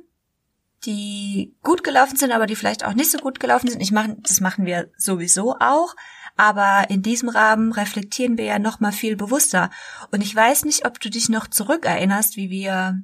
[0.86, 3.82] die gut gelaufen sind, aber die vielleicht auch nicht so gut gelaufen sind.
[3.82, 5.96] Ich mache, das machen wir sowieso auch.
[6.38, 9.70] Aber in diesem Rahmen reflektieren wir ja noch mal viel bewusster.
[10.12, 13.04] Und ich weiß nicht, ob du dich noch zurückerinnerst, wie wir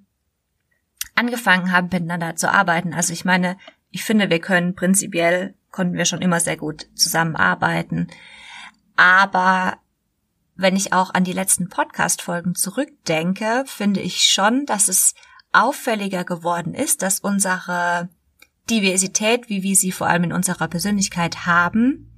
[1.16, 2.94] angefangen haben, miteinander zu arbeiten.
[2.94, 3.58] Also ich meine,
[3.92, 8.08] ich finde, wir können prinzipiell, konnten wir schon immer sehr gut zusammenarbeiten.
[8.96, 9.78] Aber
[10.56, 15.16] wenn ich auch an die letzten Podcast-Folgen zurückdenke, finde ich schon, dass es
[15.52, 18.10] auffälliger geworden ist, dass unsere
[18.70, 22.12] Diversität, wie wir sie vor allem in unserer Persönlichkeit haben,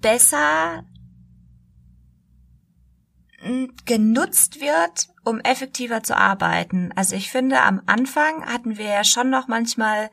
[0.00, 0.84] besser
[3.84, 6.92] genutzt wird, um effektiver zu arbeiten.
[6.96, 10.10] Also ich finde, am Anfang hatten wir ja schon noch manchmal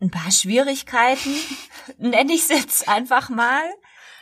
[0.00, 1.34] ein paar Schwierigkeiten,
[1.98, 3.62] nenne ich es jetzt einfach mal.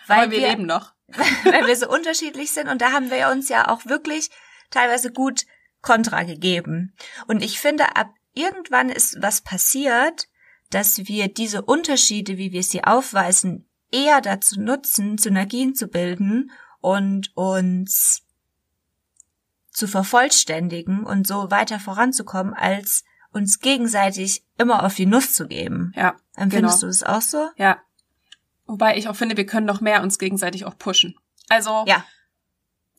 [0.06, 0.92] Weil Aber wir, wir leben noch.
[1.44, 4.30] weil wir so unterschiedlich sind und da haben wir uns ja auch wirklich
[4.70, 5.46] teilweise gut
[5.82, 6.94] Kontra gegeben.
[7.26, 10.28] Und ich finde, ab irgendwann ist was passiert,
[10.70, 17.30] dass wir diese Unterschiede, wie wir sie aufweisen, eher dazu nutzen, Synergien zu bilden und
[17.36, 18.22] uns
[19.70, 25.92] zu vervollständigen und so weiter voranzukommen, als uns gegenseitig immer auf die Nuss zu geben.
[25.94, 26.16] Ja.
[26.34, 26.92] Empfindest genau.
[26.92, 27.48] du das auch so?
[27.56, 27.78] Ja.
[28.66, 31.16] Wobei ich auch finde, wir können noch mehr uns gegenseitig auch pushen.
[31.48, 32.04] Also ja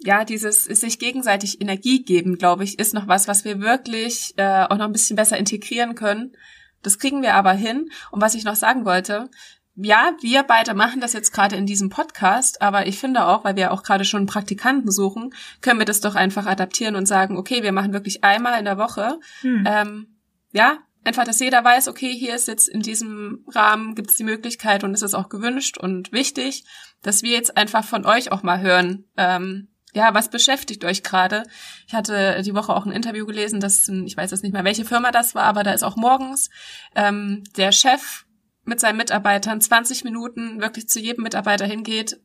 [0.03, 4.63] ja, dieses sich gegenseitig Energie geben, glaube ich, ist noch was, was wir wirklich äh,
[4.63, 6.35] auch noch ein bisschen besser integrieren können.
[6.81, 7.91] Das kriegen wir aber hin.
[8.09, 9.29] Und was ich noch sagen wollte,
[9.75, 13.55] ja, wir beide machen das jetzt gerade in diesem Podcast, aber ich finde auch, weil
[13.55, 17.63] wir auch gerade schon Praktikanten suchen, können wir das doch einfach adaptieren und sagen, okay,
[17.63, 19.19] wir machen wirklich einmal in der Woche.
[19.41, 19.63] Hm.
[19.65, 20.07] Ähm,
[20.51, 24.23] ja, einfach, dass jeder weiß, okay, hier ist jetzt in diesem Rahmen gibt es die
[24.23, 26.65] Möglichkeit und es ist auch gewünscht und wichtig,
[27.01, 31.43] dass wir jetzt einfach von euch auch mal hören, ähm, ja, was beschäftigt euch gerade?
[31.85, 34.85] Ich hatte die Woche auch ein Interview gelesen, dass, ich weiß jetzt nicht mehr, welche
[34.85, 36.49] Firma das war, aber da ist auch morgens
[36.95, 38.25] ähm, der Chef
[38.63, 42.19] mit seinen Mitarbeitern 20 Minuten wirklich zu jedem Mitarbeiter hingeht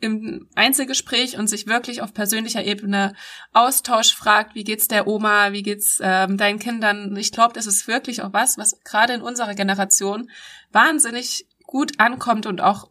[0.00, 3.14] im Einzelgespräch und sich wirklich auf persönlicher Ebene
[3.52, 7.16] Austausch fragt, wie geht's der Oma, wie geht's ähm, deinen Kindern.
[7.16, 10.30] Ich glaube, das ist wirklich auch was, was gerade in unserer Generation
[10.70, 12.90] wahnsinnig gut ankommt und auch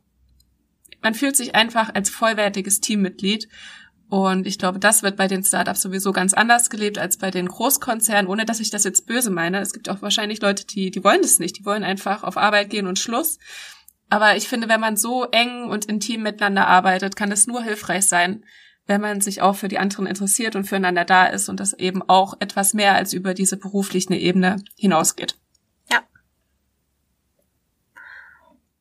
[1.02, 3.48] man fühlt sich einfach als vollwertiges Teammitglied
[4.10, 7.48] und ich glaube, das wird bei den Startups sowieso ganz anders gelebt als bei den
[7.48, 9.60] Großkonzernen, ohne dass ich das jetzt böse meine.
[9.60, 11.60] Es gibt auch wahrscheinlich Leute, die, die wollen das nicht.
[11.60, 13.38] Die wollen einfach auf Arbeit gehen und Schluss.
[14.10, 18.06] Aber ich finde, wenn man so eng und intim miteinander arbeitet, kann es nur hilfreich
[18.06, 18.46] sein,
[18.86, 22.02] wenn man sich auch für die anderen interessiert und füreinander da ist und das eben
[22.02, 25.36] auch etwas mehr als über diese berufliche Ebene hinausgeht.
[25.92, 26.04] Ja.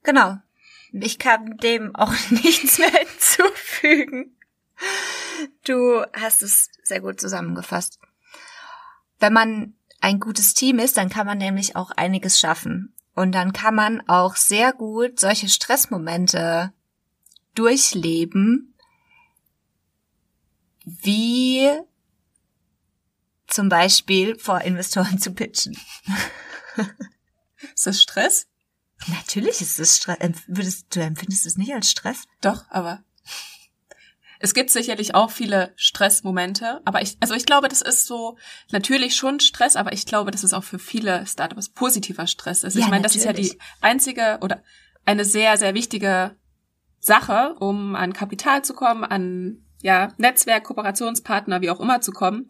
[0.04, 0.36] Genau.
[0.92, 4.36] Ich kann dem auch nichts mehr hinzufügen.
[5.64, 7.98] Du hast es sehr gut zusammengefasst.
[9.18, 12.94] Wenn man ein gutes Team ist, dann kann man nämlich auch einiges schaffen.
[13.14, 16.72] Und dann kann man auch sehr gut solche Stressmomente
[17.54, 18.74] durchleben,
[20.84, 21.68] wie
[23.46, 25.76] zum Beispiel vor Investoren zu pitchen.
[27.74, 28.46] Ist das Stress?
[29.08, 30.18] Natürlich ist es Stress.
[30.46, 32.24] Würdest, du empfindest es nicht als Stress?
[32.40, 33.02] Doch, aber
[34.38, 38.36] es gibt sicherlich auch viele Stressmomente, aber ich, also ich glaube, das ist so
[38.70, 42.74] natürlich schon Stress, aber ich glaube, dass es auch für viele Startups positiver Stress ist.
[42.74, 44.62] Ja, ich meine, das ist ja die einzige oder
[45.04, 46.36] eine sehr, sehr wichtige
[47.00, 52.48] Sache, um an Kapital zu kommen, an ja, Netzwerk, Kooperationspartner, wie auch immer zu kommen.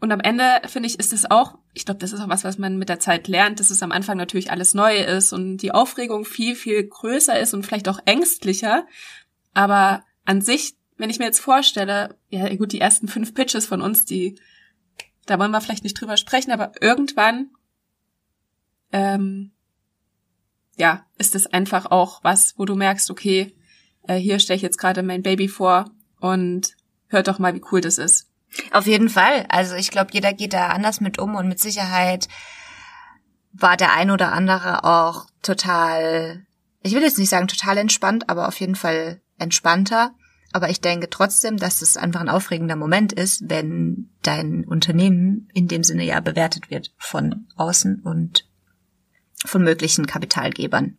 [0.00, 2.58] Und am Ende, finde ich, ist es auch, ich glaube, das ist auch was, was
[2.58, 5.72] man mit der Zeit lernt, dass es am Anfang natürlich alles neu ist und die
[5.72, 8.86] Aufregung viel, viel größer ist und vielleicht auch ängstlicher.
[9.52, 13.80] Aber an sich wenn ich mir jetzt vorstelle, ja gut, die ersten fünf Pitches von
[13.80, 14.38] uns, die,
[15.26, 17.50] da wollen wir vielleicht nicht drüber sprechen, aber irgendwann,
[18.92, 19.52] ähm,
[20.76, 23.54] ja, ist es einfach auch was, wo du merkst, okay,
[24.06, 26.76] äh, hier stelle ich jetzt gerade mein Baby vor und
[27.08, 28.28] hört doch mal, wie cool das ist.
[28.72, 29.46] Auf jeden Fall.
[29.48, 32.28] Also ich glaube, jeder geht da anders mit um und mit Sicherheit
[33.52, 36.46] war der ein oder andere auch total,
[36.82, 40.14] ich will jetzt nicht sagen total entspannt, aber auf jeden Fall entspannter.
[40.52, 45.68] Aber ich denke trotzdem, dass es einfach ein aufregender Moment ist, wenn dein Unternehmen in
[45.68, 48.48] dem Sinne ja bewertet wird von außen und
[49.44, 50.98] von möglichen Kapitalgebern.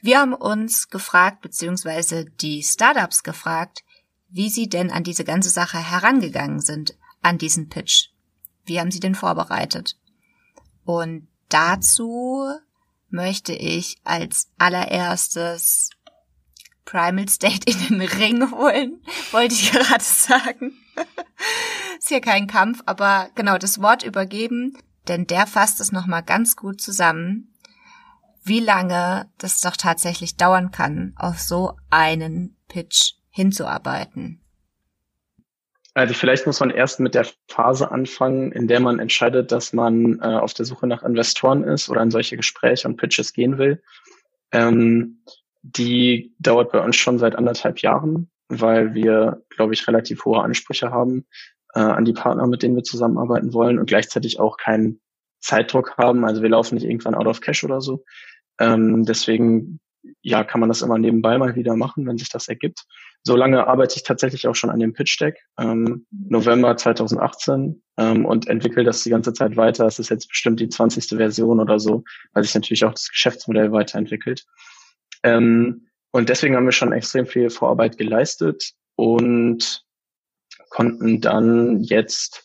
[0.00, 3.84] Wir haben uns gefragt, beziehungsweise die Startups gefragt,
[4.28, 8.08] wie sie denn an diese ganze Sache herangegangen sind, an diesen Pitch.
[8.64, 9.98] Wie haben sie den vorbereitet?
[10.84, 12.48] Und dazu
[13.10, 15.90] möchte ich als allererstes
[16.84, 20.74] Primal State in den Ring holen, wollte ich gerade sagen.
[21.98, 24.76] Ist hier kein Kampf, aber genau das Wort übergeben,
[25.08, 27.52] denn der fasst es nochmal ganz gut zusammen,
[28.44, 34.40] wie lange das doch tatsächlich dauern kann, auf so einen Pitch hinzuarbeiten.
[35.94, 40.20] Also vielleicht muss man erst mit der Phase anfangen, in der man entscheidet, dass man
[40.20, 43.82] äh, auf der Suche nach Investoren ist oder in solche Gespräche und Pitches gehen will.
[44.52, 45.22] Ähm,
[45.62, 50.90] die dauert bei uns schon seit anderthalb Jahren, weil wir, glaube ich, relativ hohe Ansprüche
[50.90, 51.26] haben
[51.74, 55.00] äh, an die Partner, mit denen wir zusammenarbeiten wollen und gleichzeitig auch keinen
[55.40, 56.24] Zeitdruck haben.
[56.24, 58.04] Also wir laufen nicht irgendwann out of cash oder so.
[58.58, 59.80] Ähm, deswegen
[60.20, 62.84] ja, kann man das immer nebenbei mal wieder machen, wenn sich das ergibt.
[63.22, 68.24] So lange arbeite ich tatsächlich auch schon an dem Pitch Deck, ähm, November 2018, ähm,
[68.24, 69.86] und entwickle das die ganze Zeit weiter.
[69.86, 71.16] Es ist jetzt bestimmt die 20.
[71.16, 74.44] Version oder so, weil sich natürlich auch das Geschäftsmodell weiterentwickelt.
[75.22, 79.84] Ähm, und deswegen haben wir schon extrem viel Vorarbeit geleistet und
[80.70, 82.44] konnten dann jetzt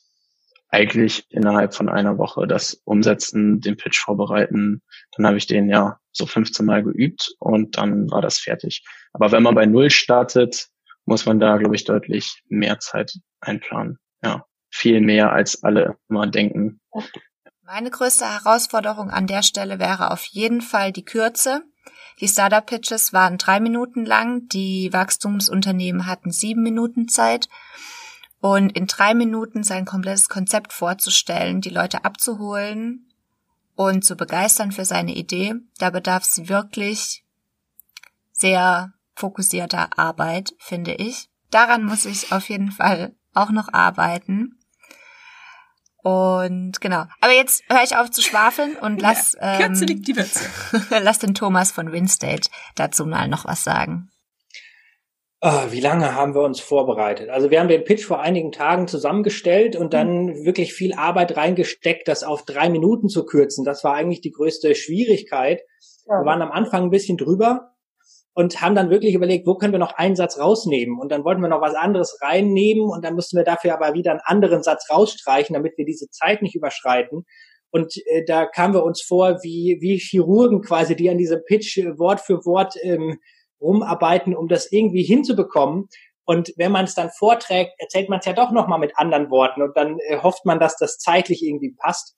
[0.70, 4.82] eigentlich innerhalb von einer Woche das umsetzen, den Pitch vorbereiten.
[5.16, 8.84] Dann habe ich den ja so 15 Mal geübt und dann war das fertig.
[9.14, 10.68] Aber wenn man bei Null startet,
[11.06, 13.98] muss man da, glaube ich, deutlich mehr Zeit einplanen.
[14.22, 16.82] Ja, viel mehr als alle immer denken.
[17.62, 21.64] Meine größte Herausforderung an der Stelle wäre auf jeden Fall die Kürze.
[22.20, 27.48] Die Startup-Pitches waren drei Minuten lang, die Wachstumsunternehmen hatten sieben Minuten Zeit.
[28.40, 33.12] Und in drei Minuten sein komplettes Konzept vorzustellen, die Leute abzuholen
[33.76, 37.24] und zu begeistern für seine Idee, da bedarf es wirklich
[38.32, 41.30] sehr fokussierter Arbeit, finde ich.
[41.50, 44.57] Daran muss ich auf jeden Fall auch noch arbeiten.
[46.04, 47.06] Und genau.
[47.22, 50.46] Aber jetzt höre ich auf zu schwafeln und lass, ja, Kürze ähm, liegt die Witze.
[51.02, 54.10] lass den Thomas von Winstage dazu mal noch was sagen.
[55.40, 57.30] Oh, wie lange haben wir uns vorbereitet?
[57.30, 60.46] Also wir haben den Pitch vor einigen Tagen zusammengestellt und dann mhm.
[60.46, 63.64] wirklich viel Arbeit reingesteckt, das auf drei Minuten zu kürzen.
[63.64, 65.62] Das war eigentlich die größte Schwierigkeit.
[66.08, 66.22] Ja.
[66.22, 67.76] Wir waren am Anfang ein bisschen drüber
[68.38, 71.00] und haben dann wirklich überlegt, wo können wir noch einen Satz rausnehmen?
[71.00, 74.12] Und dann wollten wir noch was anderes reinnehmen und dann mussten wir dafür aber wieder
[74.12, 77.26] einen anderen Satz rausstreichen, damit wir diese Zeit nicht überschreiten.
[77.72, 81.80] Und äh, da kamen wir uns vor wie, wie Chirurgen quasi, die an diesem Pitch
[81.80, 83.18] äh, Wort für Wort ähm,
[83.60, 85.88] rumarbeiten, um das irgendwie hinzubekommen.
[86.24, 89.64] Und wenn man es dann vorträgt, erzählt man es ja doch nochmal mit anderen Worten
[89.64, 92.16] und dann äh, hofft man, dass das zeitlich irgendwie passt.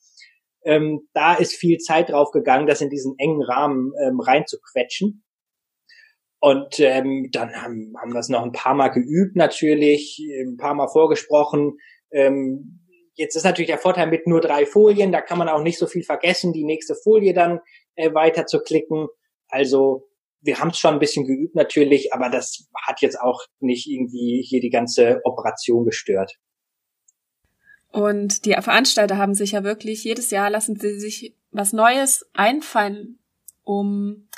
[0.65, 5.23] Ähm, da ist viel Zeit drauf gegangen, das in diesen engen Rahmen ähm, reinzuquetschen.
[6.39, 10.73] Und ähm, dann haben, haben wir es noch ein paar Mal geübt natürlich, ein paar
[10.73, 11.78] Mal vorgesprochen.
[12.12, 12.80] Ähm,
[13.15, 15.86] jetzt ist natürlich der Vorteil mit nur drei Folien, da kann man auch nicht so
[15.86, 17.60] viel vergessen, die nächste Folie dann
[17.95, 19.08] äh, weiter zu klicken.
[19.49, 20.08] Also
[20.41, 24.41] wir haben es schon ein bisschen geübt natürlich, aber das hat jetzt auch nicht irgendwie
[24.41, 26.36] hier die ganze Operation gestört.
[27.91, 33.19] Und die Veranstalter haben sich ja wirklich jedes Jahr lassen sie sich was Neues einfallen,
[33.63, 34.30] um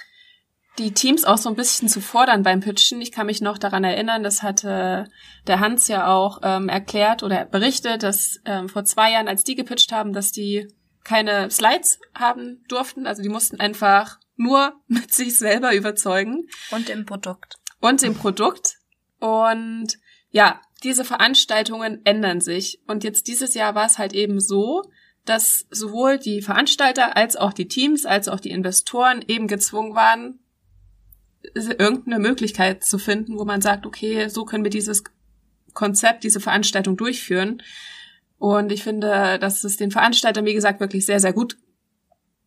[0.81, 3.01] die Teams auch so ein bisschen zu fordern beim Pitchen.
[3.01, 5.05] Ich kann mich noch daran erinnern, das hatte
[5.47, 9.55] der Hans ja auch ähm, erklärt oder berichtet, dass ähm, vor zwei Jahren, als die
[9.55, 10.67] gepitcht haben, dass die
[11.03, 13.07] keine Slides haben durften.
[13.07, 16.47] Also die mussten einfach nur mit sich selber überzeugen.
[16.71, 17.55] Und dem Produkt.
[17.79, 18.77] Und dem Produkt.
[19.19, 19.97] Und
[20.29, 22.81] ja, diese Veranstaltungen ändern sich.
[22.87, 24.83] Und jetzt dieses Jahr war es halt eben so,
[25.25, 30.39] dass sowohl die Veranstalter als auch die Teams als auch die Investoren eben gezwungen waren,
[31.53, 35.03] irgendeine Möglichkeit zu finden, wo man sagt, okay, so können wir dieses
[35.73, 37.61] Konzept, diese Veranstaltung durchführen.
[38.37, 41.57] Und ich finde, dass es den Veranstaltern, wie gesagt, wirklich sehr, sehr gut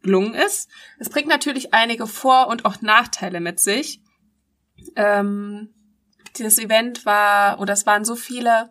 [0.02, 0.68] gelungen ist.
[0.98, 4.00] Es bringt natürlich einige Vor- und auch Nachteile mit sich.
[4.96, 5.70] Ähm,
[6.36, 8.70] dieses Event war, oder es waren so viele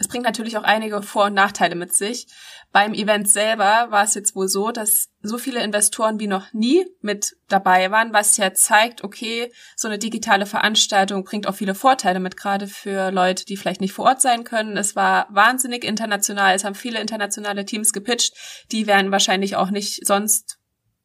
[0.00, 2.28] es bringt natürlich auch einige Vor- und Nachteile mit sich.
[2.70, 6.86] Beim Event selber war es jetzt wohl so, dass so viele Investoren wie noch nie
[7.00, 12.20] mit dabei waren, was ja zeigt, okay, so eine digitale Veranstaltung bringt auch viele Vorteile
[12.20, 14.76] mit, gerade für Leute, die vielleicht nicht vor Ort sein können.
[14.76, 18.34] Es war wahnsinnig international, es haben viele internationale Teams gepitcht,
[18.70, 20.58] die wären wahrscheinlich auch nicht sonst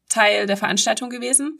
[0.07, 1.57] Teil der Veranstaltung gewesen.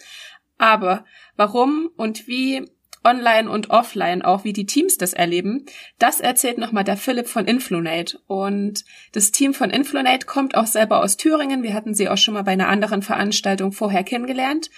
[0.60, 1.04] Aber
[1.36, 2.70] warum und wie
[3.04, 5.66] online und offline, auch wie die Teams das erleben,
[6.00, 8.20] das erzählt nochmal der Philipp von Influnate.
[8.28, 11.64] Und das Team von Influnate kommt auch selber aus Thüringen.
[11.64, 14.70] Wir hatten sie auch schon mal bei einer anderen Veranstaltung vorher kennengelernt.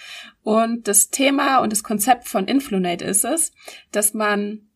[0.42, 3.52] Und das Thema und das Konzept von Influnate ist es,
[3.92, 4.68] dass man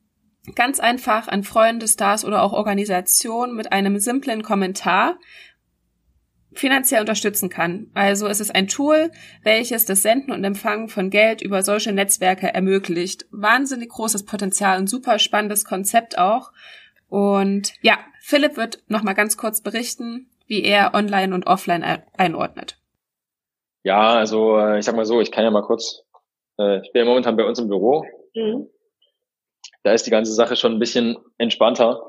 [0.55, 5.19] ganz einfach an Freunde, Stars oder auch Organisationen mit einem simplen Kommentar
[6.53, 7.91] finanziell unterstützen kann.
[7.95, 9.11] Also es ist ein Tool,
[9.43, 13.27] welches das Senden und Empfangen von Geld über solche Netzwerke ermöglicht.
[13.31, 16.53] Wahnsinnig großes Potenzial und super spannendes Konzept auch.
[17.09, 21.85] Und ja, Philipp wird noch mal ganz kurz berichten, wie er Online und Offline
[22.17, 22.77] einordnet.
[23.83, 26.03] Ja, also äh, ich sag mal so, ich kann ja mal kurz,
[26.59, 28.05] äh, ich bin ja momentan bei uns im Büro.
[28.35, 28.69] Mhm.
[29.83, 32.03] Da ist die ganze Sache schon ein bisschen entspannter.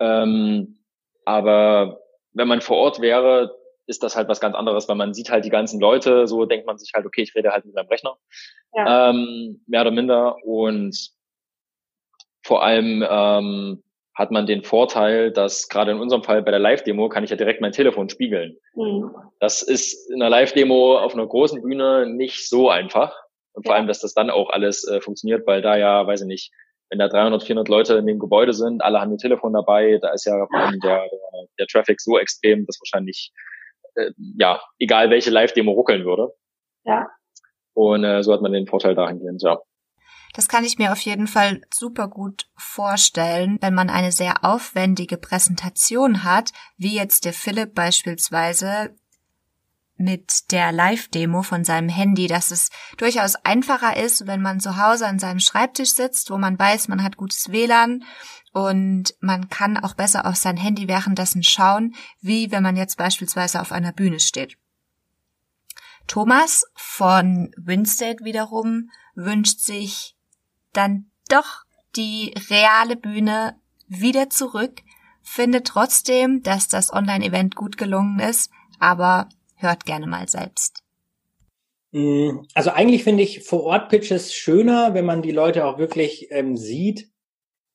[0.00, 0.78] Ähm,
[1.24, 2.00] aber
[2.34, 3.56] wenn man vor Ort wäre,
[3.86, 6.66] ist das halt was ganz anderes, weil man sieht halt die ganzen Leute, so denkt
[6.66, 8.16] man sich halt, okay, ich rede halt mit meinem Rechner.
[8.74, 9.10] Ja.
[9.10, 10.36] Ähm, mehr oder minder.
[10.44, 11.10] Und
[12.42, 13.82] vor allem ähm,
[14.14, 17.36] hat man den Vorteil, dass gerade in unserem Fall bei der Live-Demo kann ich ja
[17.36, 18.56] direkt mein Telefon spiegeln.
[18.74, 19.10] Mhm.
[19.40, 23.16] Das ist in einer Live-Demo auf einer großen Bühne nicht so einfach.
[23.52, 26.26] Und vor allem, dass das dann auch alles äh, funktioniert, weil da ja, weiß ich
[26.26, 26.52] nicht,
[26.90, 30.12] wenn da 300, 400 Leute in dem Gebäude sind, alle haben ihr Telefon dabei, da
[30.12, 33.32] ist ja vor allem der, der, der Traffic so extrem, dass wahrscheinlich,
[33.94, 36.34] äh, ja, egal welche Live-Demo ruckeln würde.
[36.84, 37.08] Ja.
[37.74, 39.60] Und äh, so hat man den Vorteil dahingehend, ja.
[40.34, 45.16] Das kann ich mir auf jeden Fall super gut vorstellen, wenn man eine sehr aufwendige
[45.16, 48.96] Präsentation hat, wie jetzt der Philipp beispielsweise
[49.96, 55.06] mit der Live-Demo von seinem Handy, dass es durchaus einfacher ist, wenn man zu Hause
[55.06, 58.04] an seinem Schreibtisch sitzt, wo man weiß, man hat gutes WLAN
[58.52, 63.60] und man kann auch besser auf sein Handy währenddessen schauen, wie wenn man jetzt beispielsweise
[63.60, 64.56] auf einer Bühne steht.
[66.06, 70.16] Thomas von Winstate wiederum wünscht sich
[70.72, 71.64] dann doch
[71.96, 74.82] die reale Bühne wieder zurück,
[75.22, 79.28] findet trotzdem, dass das Online-Event gut gelungen ist, aber
[79.64, 80.84] hört gerne mal selbst.
[81.90, 87.08] Mm, also eigentlich finde ich Vor-Ort-Pitches schöner, wenn man die Leute auch wirklich ähm, sieht.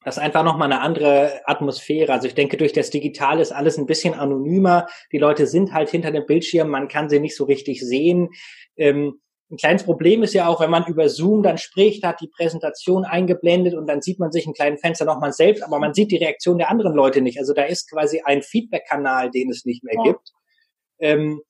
[0.04, 2.14] Das ist einfach nochmal eine andere Atmosphäre.
[2.14, 4.88] Also ich denke, durch das Digitale ist alles ein bisschen anonymer.
[5.12, 8.30] Die Leute sind halt hinter dem Bildschirm, man kann sie nicht so richtig sehen.
[8.78, 9.20] Ähm,
[9.52, 13.04] ein kleines Problem ist ja auch, wenn man über Zoom dann spricht, hat die Präsentation
[13.04, 16.18] eingeblendet und dann sieht man sich ein kleines Fenster nochmal selbst, aber man sieht die
[16.18, 17.40] Reaktion der anderen Leute nicht.
[17.40, 20.04] Also da ist quasi ein Feedback-Kanal, den es nicht mehr ja.
[20.04, 20.32] gibt.
[21.00, 21.42] Ähm,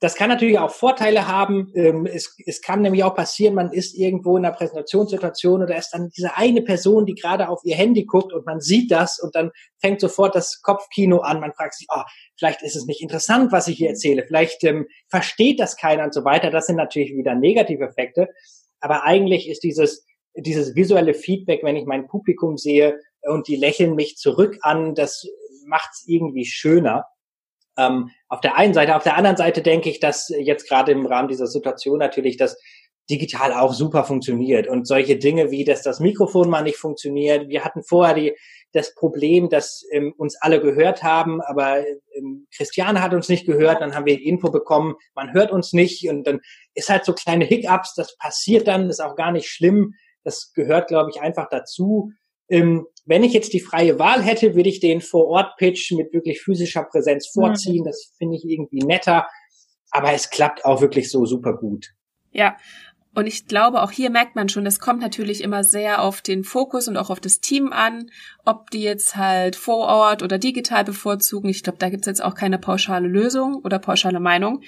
[0.00, 1.72] das kann natürlich auch Vorteile haben.
[1.74, 5.90] Ähm, es, es kann nämlich auch passieren, man ist irgendwo in einer Präsentationssituation oder ist
[5.90, 9.34] dann diese eine Person, die gerade auf ihr Handy guckt und man sieht das und
[9.34, 11.40] dann fängt sofort das Kopfkino an.
[11.40, 12.02] Man fragt sich, oh,
[12.36, 14.24] vielleicht ist es nicht interessant, was ich hier erzähle.
[14.24, 16.50] Vielleicht ähm, versteht das keiner und so weiter.
[16.50, 18.28] Das sind natürlich wieder negative Effekte.
[18.80, 23.96] Aber eigentlich ist dieses, dieses visuelle Feedback, wenn ich mein Publikum sehe und die lächeln
[23.96, 25.26] mich zurück an, das
[25.66, 27.06] macht es irgendwie schöner.
[27.76, 28.96] Ähm, auf der einen Seite.
[28.96, 32.56] Auf der anderen Seite denke ich, dass jetzt gerade im Rahmen dieser Situation natürlich das
[33.10, 37.48] digital auch super funktioniert und solche Dinge wie, dass das Mikrofon mal nicht funktioniert.
[37.48, 38.36] Wir hatten vorher die,
[38.72, 43.80] das Problem, dass ähm, uns alle gehört haben, aber ähm, Christiane hat uns nicht gehört,
[43.80, 46.40] dann haben wir die Info bekommen, man hört uns nicht und dann
[46.74, 49.94] ist halt so kleine Hiccups, das passiert dann, ist auch gar nicht schlimm.
[50.24, 52.12] Das gehört, glaube ich, einfach dazu.
[52.48, 56.84] Ähm, wenn ich jetzt die freie Wahl hätte, würde ich den Vor-Ort-Pitch mit wirklich physischer
[56.84, 57.40] Präsenz mhm.
[57.40, 57.80] vorziehen.
[57.80, 57.84] Mhm.
[57.84, 59.26] Das finde ich irgendwie netter.
[59.90, 61.86] Aber es klappt auch wirklich so super gut.
[62.30, 62.56] Ja.
[63.14, 66.44] Und ich glaube, auch hier merkt man schon, das kommt natürlich immer sehr auf den
[66.44, 68.10] Fokus und auch auf das Team an,
[68.44, 71.48] ob die jetzt halt vor Ort oder digital bevorzugen.
[71.48, 74.60] Ich glaube, da gibt's jetzt auch keine pauschale Lösung oder pauschale Meinung.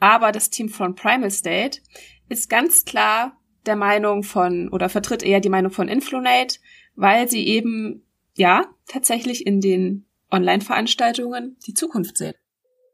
[0.00, 1.80] Aber das Team von Primal State
[2.28, 3.36] ist ganz klar
[3.66, 6.58] der Meinung von oder vertritt eher die Meinung von Influnate,
[6.98, 8.02] weil sie eben,
[8.34, 12.34] ja, tatsächlich in den Online-Veranstaltungen die Zukunft sehen.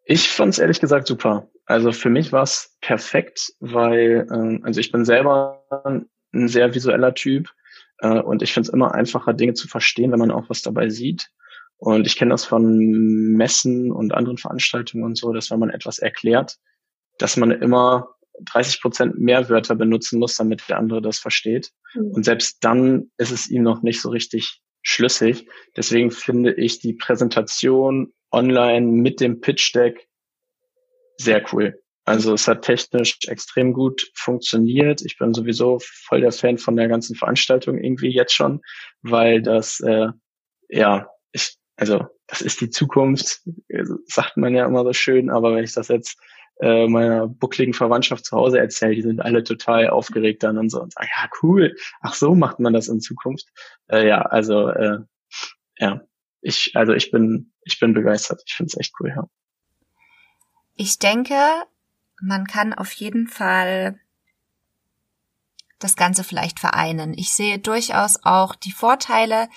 [0.05, 1.49] Ich fand es ehrlich gesagt super.
[1.65, 5.65] Also für mich war es perfekt, weil, äh, also ich bin selber
[6.35, 7.49] ein sehr visueller Typ
[8.01, 10.91] äh, und ich finde es immer einfacher, Dinge zu verstehen, wenn man auch was dabei
[10.91, 11.31] sieht.
[11.79, 12.79] Und ich kenne das von
[13.37, 16.59] Messen und anderen Veranstaltungen und so, dass wenn man etwas erklärt,
[17.19, 21.71] dass man immer 30 Prozent mehr Wörter benutzen muss, damit der andere das versteht.
[21.95, 22.11] Mhm.
[22.13, 25.47] Und selbst dann ist es ihm noch nicht so richtig schlüssig.
[25.77, 30.09] Deswegen finde ich die Präsentation online mit dem Pitch Deck
[31.17, 31.81] sehr cool.
[32.05, 35.01] Also es hat technisch extrem gut funktioniert.
[35.03, 38.61] Ich bin sowieso voll der Fan von der ganzen Veranstaltung irgendwie jetzt schon,
[39.01, 40.09] weil das äh,
[40.69, 43.43] ja ich also das ist die Zukunft,
[44.07, 45.31] sagt man ja immer so schön.
[45.31, 46.19] Aber wenn ich das jetzt
[46.61, 50.81] äh, meiner buckligen Verwandtschaft zu Hause erzählt, die sind alle total aufgeregt dann und so
[50.81, 53.49] und sagen, ja, cool, ach so macht man das in Zukunft.
[53.89, 54.99] Äh, ja, also äh,
[55.79, 56.03] ja,
[56.41, 58.43] ich, also ich bin, ich bin begeistert.
[58.47, 59.25] Ich finde es echt cool, ja.
[60.77, 61.37] Ich denke,
[62.21, 63.99] man kann auf jeden Fall
[65.79, 67.15] das Ganze vielleicht vereinen.
[67.15, 69.49] Ich sehe durchaus auch die Vorteile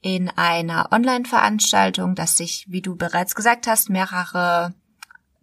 [0.00, 4.74] in einer Online-Veranstaltung, dass sich, wie du bereits gesagt hast, mehrere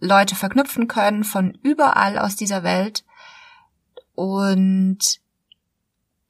[0.02, 3.06] Leute verknüpfen können von überall aus dieser Welt
[4.16, 5.22] und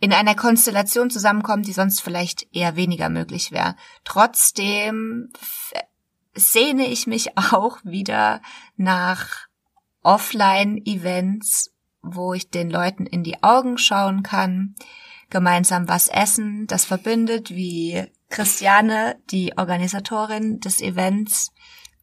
[0.02, 3.76] in einer Konstellation zusammenkommen, die sonst vielleicht eher weniger möglich wäre.
[4.04, 5.32] Trotzdem
[6.34, 8.42] sehne ich mich auch wieder
[8.76, 9.48] nach
[10.04, 14.76] Offline-Events, wo ich den Leuten in die Augen schauen kann,
[15.30, 21.54] gemeinsam was essen, das verbindet, wie Christiane, die Organisatorin des Events,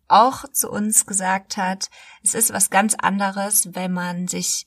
[0.08, 1.90] auch zu uns gesagt hat,
[2.22, 4.66] es ist was ganz anderes, wenn man sich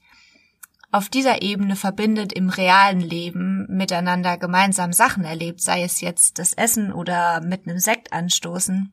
[0.92, 6.54] auf dieser Ebene verbindet im realen Leben, miteinander gemeinsam Sachen erlebt, sei es jetzt das
[6.54, 8.92] Essen oder mit einem Sekt anstoßen.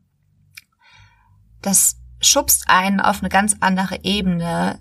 [1.61, 4.81] Das schubst einen auf eine ganz andere Ebene,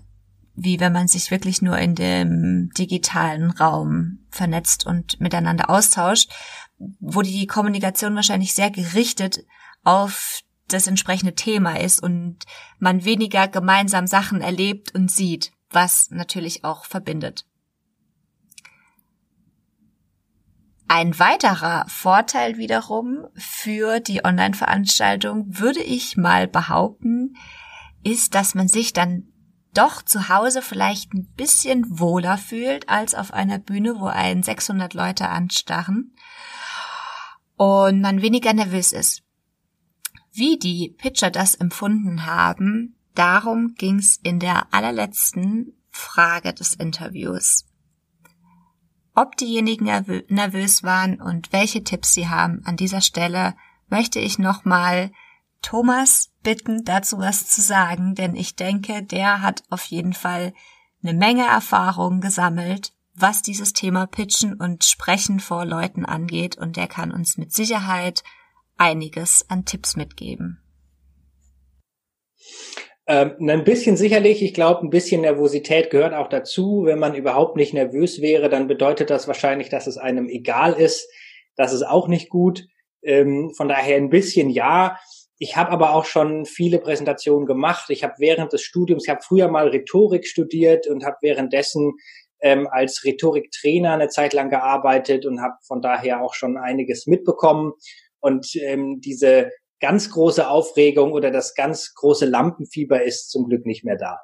[0.54, 6.32] wie wenn man sich wirklich nur in dem digitalen Raum vernetzt und miteinander austauscht,
[7.00, 9.44] wo die Kommunikation wahrscheinlich sehr gerichtet
[9.82, 12.38] auf das entsprechende Thema ist und
[12.78, 17.44] man weniger gemeinsam Sachen erlebt und sieht, was natürlich auch verbindet.
[20.90, 27.36] Ein weiterer Vorteil wiederum für die Online-Veranstaltung würde ich mal behaupten,
[28.02, 29.28] ist, dass man sich dann
[29.74, 34.94] doch zu Hause vielleicht ein bisschen wohler fühlt als auf einer Bühne, wo einen 600
[34.94, 36.14] Leute anstarren
[37.56, 39.22] und man weniger nervös ist.
[40.38, 47.66] Wie die Pitcher das empfunden haben, darum ging's in der allerletzten Frage des Interviews.
[49.16, 49.86] Ob diejenigen
[50.28, 53.56] nervös waren und welche Tipps sie haben, an dieser Stelle
[53.88, 55.10] möchte ich nochmal
[55.60, 60.54] Thomas bitten, dazu was zu sagen, denn ich denke, der hat auf jeden Fall
[61.02, 66.86] eine Menge Erfahrung gesammelt, was dieses Thema Pitchen und Sprechen vor Leuten angeht, und der
[66.86, 68.22] kann uns mit Sicherheit
[68.78, 70.60] einiges an Tipps mitgeben.
[73.06, 76.82] Ähm, ein bisschen sicherlich, ich glaube, ein bisschen Nervosität gehört auch dazu.
[76.84, 81.10] Wenn man überhaupt nicht nervös wäre, dann bedeutet das wahrscheinlich, dass es einem egal ist.
[81.56, 82.66] Das ist auch nicht gut.
[83.02, 84.98] Ähm, von daher ein bisschen ja.
[85.38, 87.88] Ich habe aber auch schon viele Präsentationen gemacht.
[87.88, 91.94] Ich habe während des Studiums, ich habe früher mal Rhetorik studiert und habe währenddessen
[92.40, 97.72] ähm, als Rhetoriktrainer eine Zeit lang gearbeitet und habe von daher auch schon einiges mitbekommen.
[98.20, 99.50] Und ähm, diese
[99.80, 104.18] ganz große Aufregung oder das ganz große Lampenfieber ist zum Glück nicht mehr da.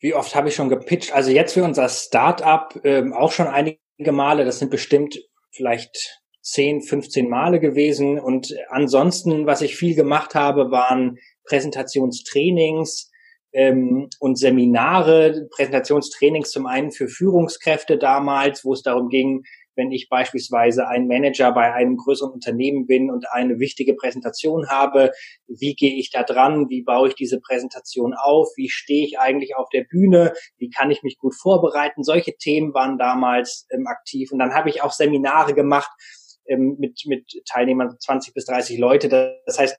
[0.00, 1.12] Wie oft habe ich schon gepitcht?
[1.12, 3.78] Also jetzt für unser Startup ähm, auch schon einige
[4.12, 4.44] Male.
[4.44, 5.18] Das sind bestimmt
[5.52, 8.18] vielleicht 10, 15 Male gewesen.
[8.18, 13.10] Und ansonsten, was ich viel gemacht habe, waren Präsentationstrainings
[13.52, 19.44] ähm, und Seminare, Präsentationstrainings zum einen für Führungskräfte damals, wo es darum ging,
[19.76, 25.12] wenn ich beispielsweise ein Manager bei einem größeren Unternehmen bin und eine wichtige Präsentation habe,
[25.46, 29.56] wie gehe ich da dran, wie baue ich diese Präsentation auf, wie stehe ich eigentlich
[29.56, 32.02] auf der Bühne, wie kann ich mich gut vorbereiten.
[32.02, 34.32] Solche Themen waren damals ähm, aktiv.
[34.32, 35.90] Und dann habe ich auch Seminare gemacht
[36.46, 39.08] ähm, mit, mit Teilnehmern 20 bis 30 Leute.
[39.46, 39.78] Das heißt,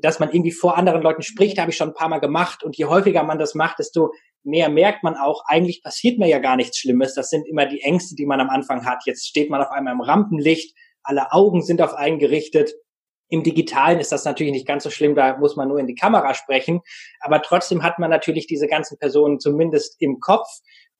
[0.00, 2.62] dass man irgendwie vor anderen Leuten spricht, habe ich schon ein paar Mal gemacht.
[2.62, 4.12] Und je häufiger man das macht, desto
[4.44, 7.14] mehr merkt man auch, eigentlich passiert mir ja gar nichts Schlimmes.
[7.14, 9.02] Das sind immer die Ängste, die man am Anfang hat.
[9.06, 12.72] Jetzt steht man auf einmal im Rampenlicht, alle Augen sind auf einen gerichtet.
[13.28, 15.94] Im Digitalen ist das natürlich nicht ganz so schlimm, da muss man nur in die
[15.94, 16.80] Kamera sprechen.
[17.20, 20.46] Aber trotzdem hat man natürlich diese ganzen Personen zumindest im Kopf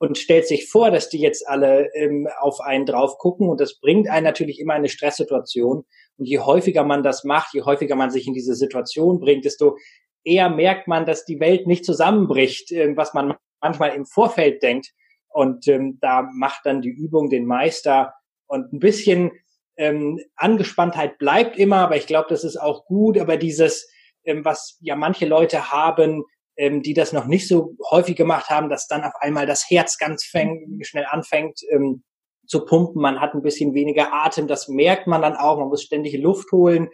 [0.04, 3.48] und stellt sich vor, dass die jetzt alle ähm, auf einen drauf gucken.
[3.48, 5.84] Und das bringt einen natürlich immer in eine Stresssituation.
[6.16, 9.76] Und je häufiger man das macht, je häufiger man sich in diese Situation bringt, desto
[10.22, 14.92] eher merkt man, dass die Welt nicht zusammenbricht, äh, was man manchmal im Vorfeld denkt.
[15.28, 18.14] Und ähm, da macht dann die Übung den Meister.
[18.46, 19.32] Und ein bisschen
[19.76, 23.18] ähm, Angespanntheit bleibt immer, aber ich glaube, das ist auch gut.
[23.18, 23.90] Aber dieses,
[24.24, 26.24] ähm, was ja manche Leute haben,
[26.56, 29.98] ähm, die das noch nicht so häufig gemacht haben, dass dann auf einmal das Herz
[29.98, 32.02] ganz fäng, schnell anfängt ähm,
[32.46, 33.00] zu pumpen.
[33.00, 35.58] Man hat ein bisschen weniger Atem, das merkt man dann auch.
[35.58, 36.88] Man muss ständig Luft holen.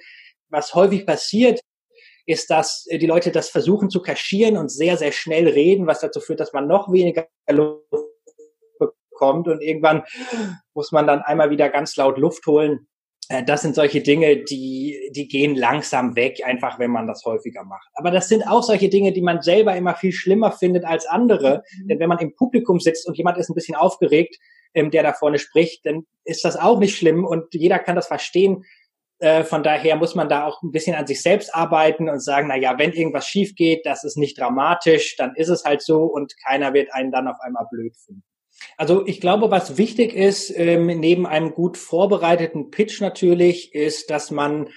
[0.49, 1.61] Was häufig passiert,
[2.27, 6.01] ist, dass äh, die Leute das versuchen zu kaschieren und sehr, sehr schnell reden, was
[6.01, 7.85] dazu führt, dass man noch weniger Luft
[8.79, 10.05] bekommt und irgendwann
[10.73, 12.89] muss man dann einmal wieder ganz laut Luft holen.
[13.31, 17.65] Äh, das sind solche Dinge, die, die gehen langsam weg, einfach wenn man das häufiger
[17.65, 17.89] macht.
[17.95, 21.63] Aber das sind auch solche Dinge, die man selber immer viel schlimmer findet als andere.
[21.79, 21.89] Mhm.
[21.89, 24.37] Denn wenn man im Publikum sitzt und jemand ist ein bisschen aufgeregt,
[24.75, 28.09] ähm, der da vorne spricht, dann ist das auch nicht schlimm und jeder kann das
[28.09, 28.65] verstehen.
[29.21, 32.49] Äh, von daher muss man da auch ein bisschen an sich selbst arbeiten und sagen,
[32.49, 36.05] na ja, wenn irgendwas schief geht, das ist nicht dramatisch, dann ist es halt so
[36.05, 38.25] und keiner wird einen dann auf einmal blöd finden.
[38.77, 44.31] Also ich glaube, was wichtig ist, ähm, neben einem gut vorbereiteten Pitch natürlich, ist, dass
[44.31, 44.69] man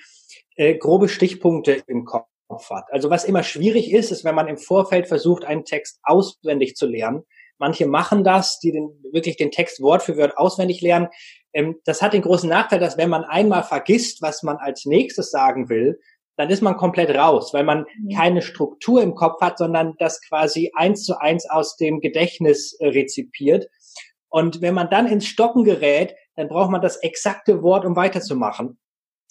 [0.55, 2.27] äh, grobe Stichpunkte im Kopf
[2.69, 2.85] hat.
[2.91, 6.85] Also was immer schwierig ist, ist, wenn man im Vorfeld versucht, einen Text auswendig zu
[6.85, 7.23] lernen.
[7.57, 11.07] Manche machen das, die den, wirklich den Text Wort für Wort auswendig lernen.
[11.53, 15.31] Ähm, das hat den großen Nachteil, dass wenn man einmal vergisst, was man als nächstes
[15.31, 15.99] sagen will,
[16.35, 20.71] dann ist man komplett raus, weil man keine Struktur im Kopf hat, sondern das quasi
[20.75, 23.69] eins zu eins aus dem Gedächtnis äh, rezipiert.
[24.29, 28.79] Und wenn man dann ins Stocken gerät, dann braucht man das exakte Wort, um weiterzumachen,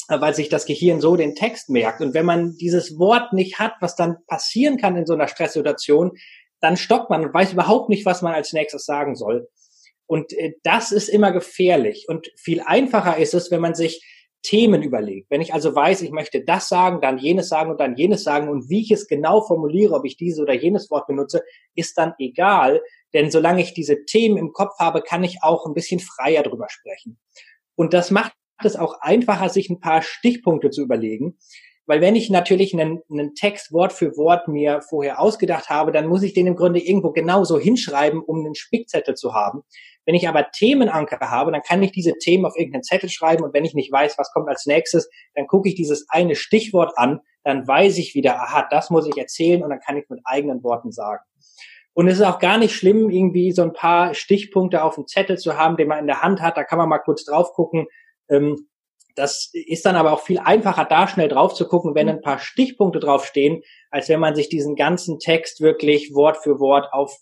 [0.09, 2.01] äh, weil sich das Gehirn so den Text merkt.
[2.01, 6.13] Und wenn man dieses Wort nicht hat, was dann passieren kann in so einer Stresssituation,
[6.61, 9.49] dann stockt man und weiß überhaupt nicht, was man als nächstes sagen soll.
[10.07, 12.07] Und äh, das ist immer gefährlich.
[12.07, 14.05] Und viel einfacher ist es, wenn man sich
[14.43, 15.31] Themen überlegt.
[15.31, 18.49] Wenn ich also weiß, ich möchte das sagen, dann jenes sagen und dann jenes sagen
[18.49, 21.43] und wie ich es genau formuliere, ob ich dieses oder jenes Wort benutze,
[21.75, 22.83] ist dann egal.
[23.15, 26.67] Denn solange ich diese Themen im Kopf habe, kann ich auch ein bisschen freier drüber
[26.69, 27.19] sprechen.
[27.75, 28.33] Und das macht
[28.65, 31.39] es auch einfacher, sich ein paar Stichpunkte zu überlegen.
[31.87, 36.07] Weil wenn ich natürlich einen, einen Text Wort für Wort mir vorher ausgedacht habe, dann
[36.07, 39.63] muss ich den im Grunde irgendwo genauso hinschreiben, um einen Spickzettel zu haben.
[40.05, 43.55] Wenn ich aber Themenanker habe, dann kann ich diese Themen auf irgendeinen Zettel schreiben und
[43.55, 47.21] wenn ich nicht weiß, was kommt als nächstes, dann gucke ich dieses eine Stichwort an,
[47.45, 50.63] dann weiß ich wieder, aha, das muss ich erzählen und dann kann ich mit eigenen
[50.63, 51.23] Worten sagen.
[51.95, 55.37] Und es ist auch gar nicht schlimm, irgendwie so ein paar Stichpunkte auf dem Zettel
[55.37, 56.57] zu haben, den man in der Hand hat.
[56.57, 57.87] Da kann man mal kurz drauf gucken.
[58.31, 58.69] Ähm,
[59.15, 62.39] das ist dann aber auch viel einfacher, da schnell drauf zu gucken, wenn ein paar
[62.39, 67.17] Stichpunkte draufstehen, als wenn man sich diesen ganzen Text wirklich Wort für Wort auf,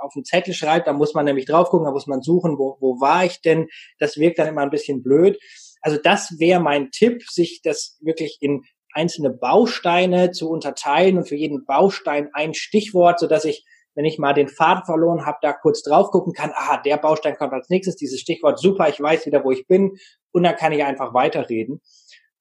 [0.00, 0.86] auf den Zettel schreibt.
[0.86, 3.68] Da muss man nämlich drauf gucken, da muss man suchen, wo, wo war ich denn?
[3.98, 5.38] Das wirkt dann immer ein bisschen blöd.
[5.80, 8.62] Also das wäre mein Tipp, sich das wirklich in
[8.92, 13.64] einzelne Bausteine zu unterteilen und für jeden Baustein ein Stichwort, so dass ich
[13.94, 17.36] wenn ich mal den Faden verloren habe, da kurz drauf gucken kann, aha, der Baustein
[17.36, 19.98] kommt als nächstes, dieses Stichwort, super, ich weiß wieder, wo ich bin
[20.32, 21.80] und dann kann ich einfach weiterreden.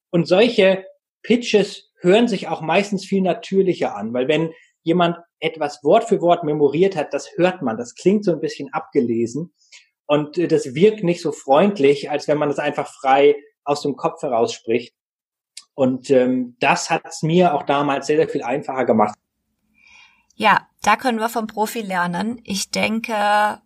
[0.09, 0.85] Und solche
[1.23, 6.43] Pitches hören sich auch meistens viel natürlicher an, weil wenn jemand etwas Wort für Wort
[6.43, 9.53] memoriert hat, das hört man, das klingt so ein bisschen abgelesen
[10.07, 13.95] und äh, das wirkt nicht so freundlich, als wenn man es einfach frei aus dem
[13.95, 14.93] Kopf heraus spricht.
[15.73, 19.17] Und ähm, das hat es mir auch damals sehr, sehr viel einfacher gemacht.
[20.41, 22.41] Ja, da können wir vom Profi lernen.
[22.43, 23.61] Ich denke,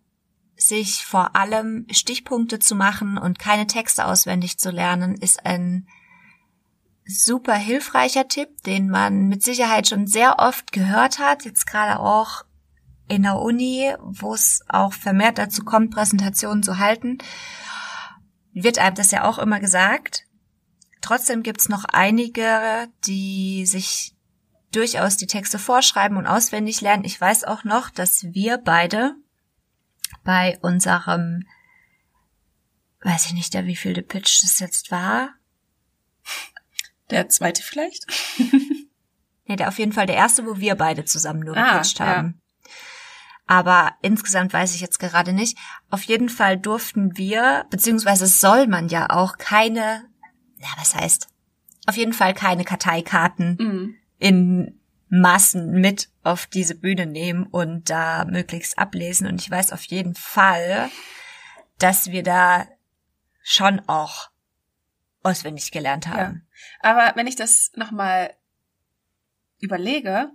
[0.56, 5.88] sich vor allem Stichpunkte zu machen und keine Texte auswendig zu lernen, ist ein
[7.06, 12.44] super hilfreicher Tipp, den man mit Sicherheit schon sehr oft gehört hat, jetzt gerade auch
[13.08, 17.16] in der Uni, wo es auch vermehrt dazu kommt, Präsentationen zu halten,
[18.52, 20.26] wird einem das ja auch immer gesagt.
[21.00, 24.15] Trotzdem gibt's noch einige, die sich
[24.76, 27.04] durchaus die Texte vorschreiben und auswendig lernen.
[27.04, 29.14] Ich weiß auch noch, dass wir beide
[30.22, 31.46] bei unserem,
[33.00, 35.30] weiß ich nicht, der wie viel der Pitch das jetzt war.
[37.10, 38.06] Der zweite vielleicht?
[39.46, 42.40] nee, der auf jeden Fall der erste, wo wir beide zusammen nur ah, gepitcht haben.
[42.64, 42.70] Ja.
[43.46, 45.56] Aber insgesamt weiß ich jetzt gerade nicht.
[45.88, 50.04] Auf jeden Fall durften wir, beziehungsweise soll man ja auch keine,
[50.58, 51.28] ja, was heißt,
[51.86, 58.24] auf jeden Fall keine Karteikarten mhm in Massen mit auf diese Bühne nehmen und da
[58.24, 59.26] möglichst ablesen.
[59.26, 60.90] Und ich weiß auf jeden Fall,
[61.78, 62.66] dass wir da
[63.42, 64.30] schon auch
[65.22, 66.46] auswendig gelernt haben.
[66.82, 66.90] Ja.
[66.90, 68.34] Aber wenn ich das nochmal
[69.60, 70.30] überlege,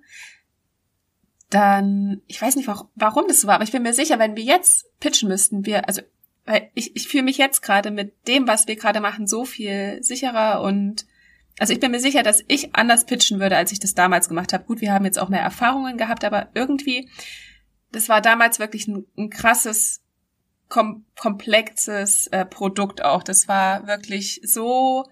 [1.50, 4.44] dann, ich weiß nicht, warum das so war, aber ich bin mir sicher, wenn wir
[4.44, 6.02] jetzt pitchen müssten, wir, also,
[6.46, 10.02] weil ich, ich fühle mich jetzt gerade mit dem, was wir gerade machen, so viel
[10.02, 11.06] sicherer und
[11.60, 14.54] also ich bin mir sicher, dass ich anders pitchen würde, als ich das damals gemacht
[14.54, 14.64] habe.
[14.64, 17.10] Gut, wir haben jetzt auch mehr Erfahrungen gehabt, aber irgendwie,
[17.92, 20.02] das war damals wirklich ein, ein krasses,
[20.70, 23.24] kom komplexes äh, Produkt auch.
[23.24, 25.06] Das war wirklich so,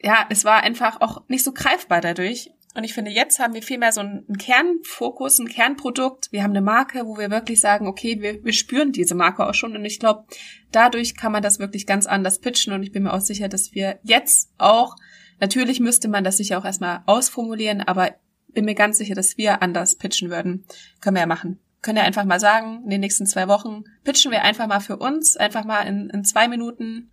[0.00, 2.50] ja, es war einfach auch nicht so greifbar dadurch.
[2.74, 6.32] Und ich finde, jetzt haben wir viel mehr so einen Kernfokus, ein Kernprodukt.
[6.32, 9.52] Wir haben eine Marke, wo wir wirklich sagen, okay, wir, wir spüren diese Marke auch
[9.52, 9.76] schon.
[9.76, 10.24] Und ich glaube,
[10.72, 12.72] dadurch kann man das wirklich ganz anders pitchen.
[12.72, 14.96] Und ich bin mir auch sicher, dass wir jetzt auch,
[15.40, 18.14] natürlich müsste man das sicher auch erstmal ausformulieren, aber
[18.48, 20.64] bin mir ganz sicher, dass wir anders pitchen würden.
[21.00, 21.58] Können wir ja machen.
[21.80, 24.96] Können ja einfach mal sagen, in den nächsten zwei Wochen pitchen wir einfach mal für
[24.96, 27.10] uns, einfach mal in, in zwei Minuten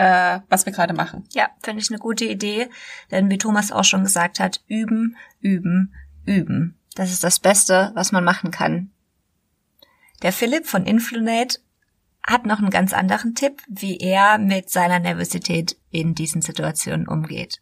[0.00, 1.24] äh, was wir gerade machen.
[1.32, 2.70] Ja, finde ich eine gute Idee,
[3.10, 6.78] denn wie Thomas auch schon gesagt hat, üben, üben, üben.
[6.94, 8.90] Das ist das Beste, was man machen kann.
[10.22, 11.58] Der Philipp von Influnate
[12.26, 17.58] hat noch einen ganz anderen Tipp, wie er mit seiner Nervosität in diesen Situationen umgeht.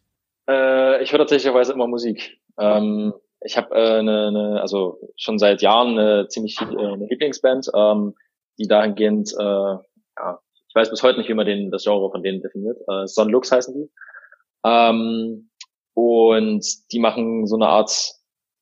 [0.49, 2.39] Äh, ich höre tatsächlich immer Musik.
[2.59, 7.71] Ähm, ich habe äh, eine, eine, also schon seit Jahren eine ziemlich äh, eine Lieblingsband,
[7.75, 8.15] ähm,
[8.59, 12.23] die dahingehend äh, ja, ich weiß bis heute nicht, wie man den, das Genre von
[12.23, 12.79] denen definiert.
[12.89, 13.91] Äh, Son Lux heißen die.
[14.65, 15.51] Ähm,
[15.95, 17.91] Und die machen so eine Art,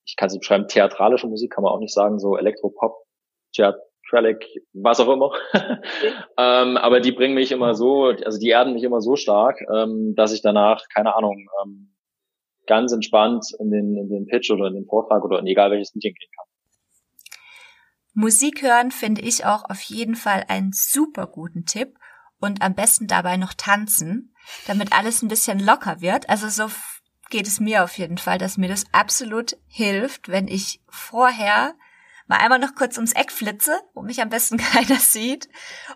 [0.07, 2.95] ich kann sie beschreiben, theatralische Musik, kann man auch nicht sagen, so Elektropop,
[4.11, 5.33] Theatralic, was auch immer.
[6.39, 10.15] ähm, aber die bringen mich immer so, also die erden mich immer so stark, ähm,
[10.17, 11.95] dass ich danach, keine Ahnung, ähm,
[12.67, 15.95] ganz entspannt in den, in den Pitch oder in den Vortrag oder in egal welches
[15.95, 16.47] Meeting gehen kann.
[18.15, 21.99] Musik hören finde ich auch auf jeden Fall einen super guten Tipp
[22.41, 24.35] und am besten dabei noch tanzen,
[24.67, 26.29] damit alles ein bisschen locker wird.
[26.29, 26.73] Also so
[27.31, 31.75] geht es mir auf jeden Fall, dass mir das absolut hilft, wenn ich vorher
[32.27, 35.49] mal einmal noch kurz ums Eck flitze, wo mich am besten keiner sieht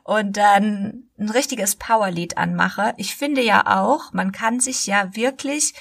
[0.05, 2.95] und dann ein richtiges Powerlied anmache.
[2.97, 5.75] Ich finde ja auch, man kann sich ja wirklich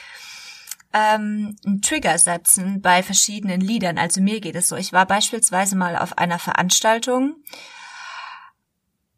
[0.93, 3.97] ähm, einen Trigger setzen bei verschiedenen Liedern.
[3.97, 4.75] Also mir geht es so.
[4.75, 7.35] Ich war beispielsweise mal auf einer Veranstaltung.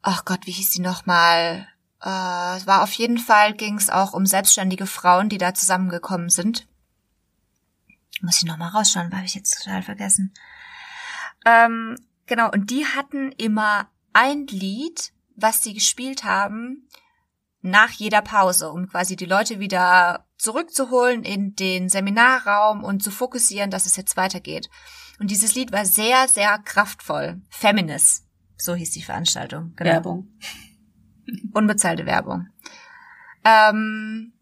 [0.01, 1.67] Ach Gott, wie hieß die nochmal?
[2.01, 6.67] Äh, war auf jeden Fall ging es auch um selbstständige Frauen, die da zusammengekommen sind.
[8.21, 10.33] Muss ich nochmal rausschauen, habe ich jetzt total vergessen.
[11.45, 16.87] Ähm, genau, und die hatten immer ein Lied, was sie gespielt haben,
[17.61, 23.69] nach jeder Pause, um quasi die Leute wieder zurückzuholen in den Seminarraum und zu fokussieren,
[23.69, 24.69] dass es jetzt weitergeht.
[25.19, 27.41] Und dieses Lied war sehr, sehr kraftvoll.
[27.49, 28.25] Feminist,
[28.57, 29.73] so hieß die Veranstaltung.
[29.75, 29.91] Genau.
[29.91, 30.39] Werbung.
[31.53, 32.47] Unbezahlte Werbung.
[33.43, 34.33] Ähm,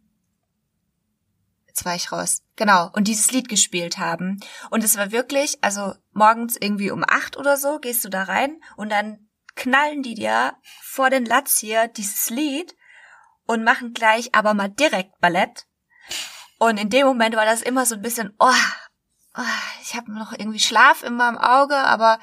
[1.68, 2.42] jetzt war ich raus.
[2.56, 2.90] Genau.
[2.94, 4.40] Und dieses Lied gespielt haben.
[4.70, 8.62] Und es war wirklich, also morgens irgendwie um acht oder so gehst du da rein
[8.76, 12.76] und dann knallen die dir vor den Latz hier dieses Lied
[13.48, 15.66] und machen gleich aber mal direkt Ballett.
[16.60, 18.52] Und in dem Moment war das immer so ein bisschen, oh,
[19.36, 19.42] oh
[19.82, 22.20] ich habe noch irgendwie Schlaf in meinem Auge, aber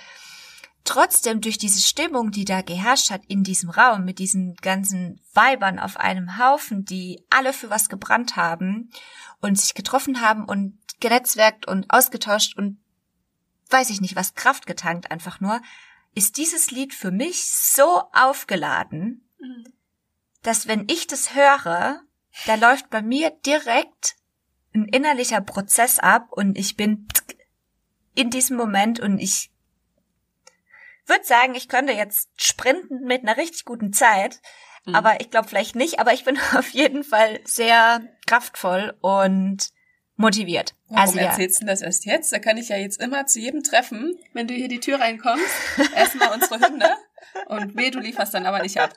[0.85, 5.79] trotzdem durch diese Stimmung, die da geherrscht hat in diesem Raum mit diesen ganzen Weibern
[5.79, 8.91] auf einem Haufen, die alle für was gebrannt haben
[9.41, 12.79] und sich getroffen haben und genetzwerkt und ausgetauscht und
[13.71, 15.61] weiß ich nicht was, Kraft getankt einfach nur,
[16.15, 19.77] ist dieses Lied für mich so aufgeladen, mhm
[20.47, 22.01] dass wenn ich das höre,
[22.47, 24.15] da läuft bei mir direkt
[24.75, 27.09] ein innerlicher Prozess ab und ich bin
[28.15, 29.51] in diesem Moment und ich
[31.07, 34.41] würde sagen, ich könnte jetzt sprinten mit einer richtig guten Zeit,
[34.85, 34.95] mhm.
[34.95, 39.71] aber ich glaube vielleicht nicht, aber ich bin auf jeden Fall sehr kraftvoll und
[40.17, 40.75] motiviert.
[40.89, 41.27] Warum also, ja.
[41.27, 42.33] erzählst du das erst jetzt?
[42.33, 45.45] Da kann ich ja jetzt immer zu jedem Treffen, wenn du hier die Tür reinkommst,
[45.95, 46.97] erstmal unsere Hymne
[47.47, 48.93] und weh, du lieferst dann aber nicht ab.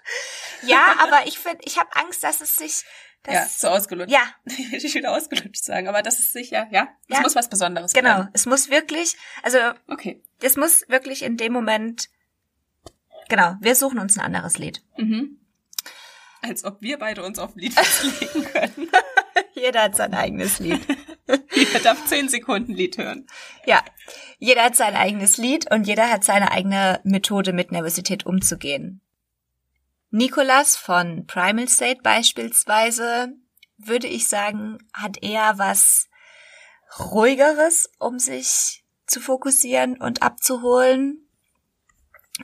[0.63, 2.83] Ja, aber ich finde, ich habe Angst, dass es sich
[3.23, 4.11] das ja, so ausgelutscht.
[4.11, 4.21] Ja.
[4.45, 6.87] Ich will wieder ausgelutscht sagen, aber das ist sicher, ja.
[7.07, 7.21] Es ja.
[7.21, 8.15] muss was Besonderes Genau.
[8.15, 8.29] Bleiben.
[8.33, 9.57] Es muss wirklich, also,
[9.87, 10.23] okay.
[10.41, 12.09] Es muss wirklich in dem Moment,
[13.27, 14.81] genau, wir suchen uns ein anderes Lied.
[14.97, 15.37] Mhm.
[16.41, 18.89] Als ob wir beide uns auf ein Lied festlegen können.
[19.53, 20.81] Jeder hat sein eigenes Lied.
[21.55, 23.27] jeder darf zehn Sekunden Lied hören.
[23.65, 23.83] Ja,
[24.37, 29.01] jeder hat sein eigenes Lied und jeder hat seine eigene Methode, mit Nervosität umzugehen.
[30.11, 33.33] Nicolas von Primal State beispielsweise,
[33.77, 36.07] würde ich sagen, hat eher was
[36.97, 41.27] ruhigeres, um sich zu fokussieren und abzuholen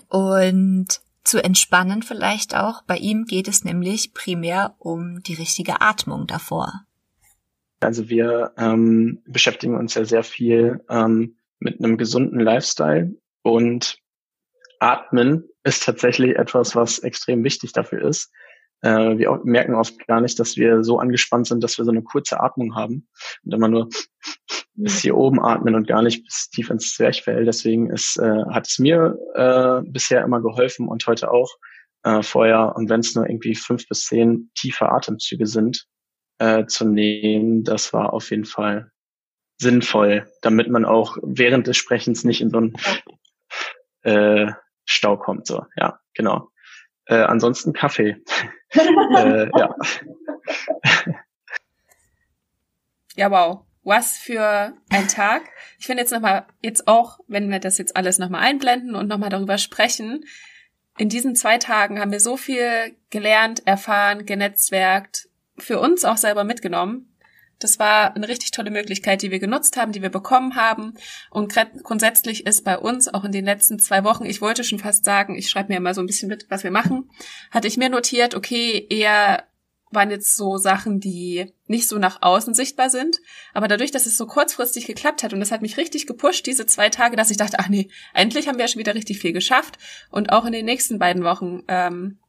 [0.10, 2.84] und zu entspannen vielleicht auch.
[2.84, 6.86] Bei ihm geht es nämlich primär um die richtige Atmung davor.
[7.86, 13.98] Also wir ähm, beschäftigen uns ja sehr viel ähm, mit einem gesunden Lifestyle und
[14.80, 18.32] Atmen ist tatsächlich etwas, was extrem wichtig dafür ist.
[18.82, 22.04] Äh, wir merken oft gar nicht, dass wir so angespannt sind, dass wir so eine
[22.04, 23.08] kurze Atmung haben
[23.44, 23.90] und immer nur
[24.76, 27.46] bis hier oben atmen und gar nicht bis tief ins Zwerchfell.
[27.46, 31.56] Deswegen ist, äh, hat es mir äh, bisher immer geholfen und heute auch
[32.04, 32.76] äh, vorher.
[32.76, 35.88] Und wenn es nur irgendwie fünf bis zehn tiefe Atemzüge sind,
[36.40, 38.92] äh, zu nehmen, das war auf jeden Fall
[39.58, 42.76] sinnvoll, damit man auch während des Sprechens nicht in so einen
[44.04, 44.52] äh,
[44.86, 45.48] Stau kommt.
[45.48, 46.50] So, ja, genau.
[47.06, 48.18] Äh, ansonsten Kaffee.
[48.70, 49.76] äh, ja.
[53.16, 53.62] ja, wow.
[53.84, 55.44] Was für ein Tag.
[55.78, 59.30] Ich finde jetzt nochmal, jetzt auch, wenn wir das jetzt alles nochmal einblenden und nochmal
[59.30, 60.26] darüber sprechen,
[60.98, 65.28] in diesen zwei Tagen haben wir so viel gelernt, erfahren, genetzwerkt,
[65.58, 67.12] für uns auch selber mitgenommen.
[67.60, 70.96] Das war eine richtig tolle Möglichkeit, die wir genutzt haben, die wir bekommen haben.
[71.32, 75.06] Und grundsätzlich ist bei uns auch in den letzten zwei Wochen, ich wollte schon fast
[75.06, 77.10] sagen, ich schreibe mir immer so ein bisschen mit, was wir machen,
[77.52, 79.46] hatte ich mir notiert, okay, eher
[79.92, 83.18] waren jetzt so Sachen, die nicht so nach außen sichtbar sind.
[83.54, 86.66] Aber dadurch, dass es so kurzfristig geklappt hat und das hat mich richtig gepusht, diese
[86.66, 89.78] zwei Tage, dass ich dachte, ach nee, endlich haben wir schon wieder richtig viel geschafft.
[90.12, 92.20] Und auch in den nächsten beiden Wochen ähm,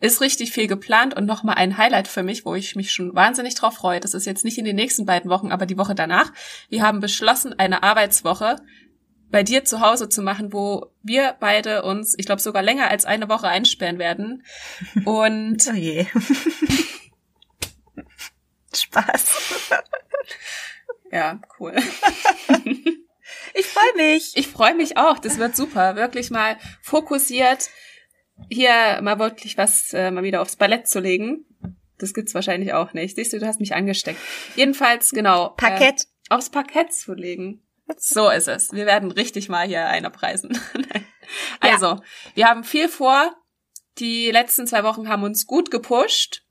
[0.00, 3.56] ist richtig viel geplant und nochmal ein Highlight für mich, wo ich mich schon wahnsinnig
[3.56, 3.98] drauf freue.
[4.00, 6.32] Das ist jetzt nicht in den nächsten beiden Wochen, aber die Woche danach.
[6.68, 8.56] Wir haben beschlossen, eine Arbeitswoche
[9.30, 13.04] bei dir zu Hause zu machen, wo wir beide uns, ich glaube, sogar länger als
[13.04, 14.44] eine Woche einsperren werden.
[15.04, 16.06] Und oh je.
[18.74, 19.70] Spaß.
[21.10, 21.74] ja, cool.
[23.54, 24.36] ich freue mich.
[24.36, 25.18] Ich freue mich auch.
[25.18, 25.96] Das wird super.
[25.96, 27.68] Wirklich mal fokussiert
[28.48, 31.44] hier mal wirklich was äh, mal wieder aufs Ballett zu legen.
[31.98, 33.16] Das gibt's wahrscheinlich auch nicht.
[33.16, 34.20] Siehst du, du hast mich angesteckt.
[34.56, 35.50] Jedenfalls, genau.
[35.50, 36.02] Parkett.
[36.02, 37.62] Äh, aufs Parkett zu legen.
[37.96, 38.72] So ist es.
[38.72, 40.58] Wir werden richtig mal hier einer preisen.
[41.60, 42.00] also, ja.
[42.34, 43.34] wir haben viel vor.
[43.98, 46.44] Die letzten zwei Wochen haben uns gut gepusht.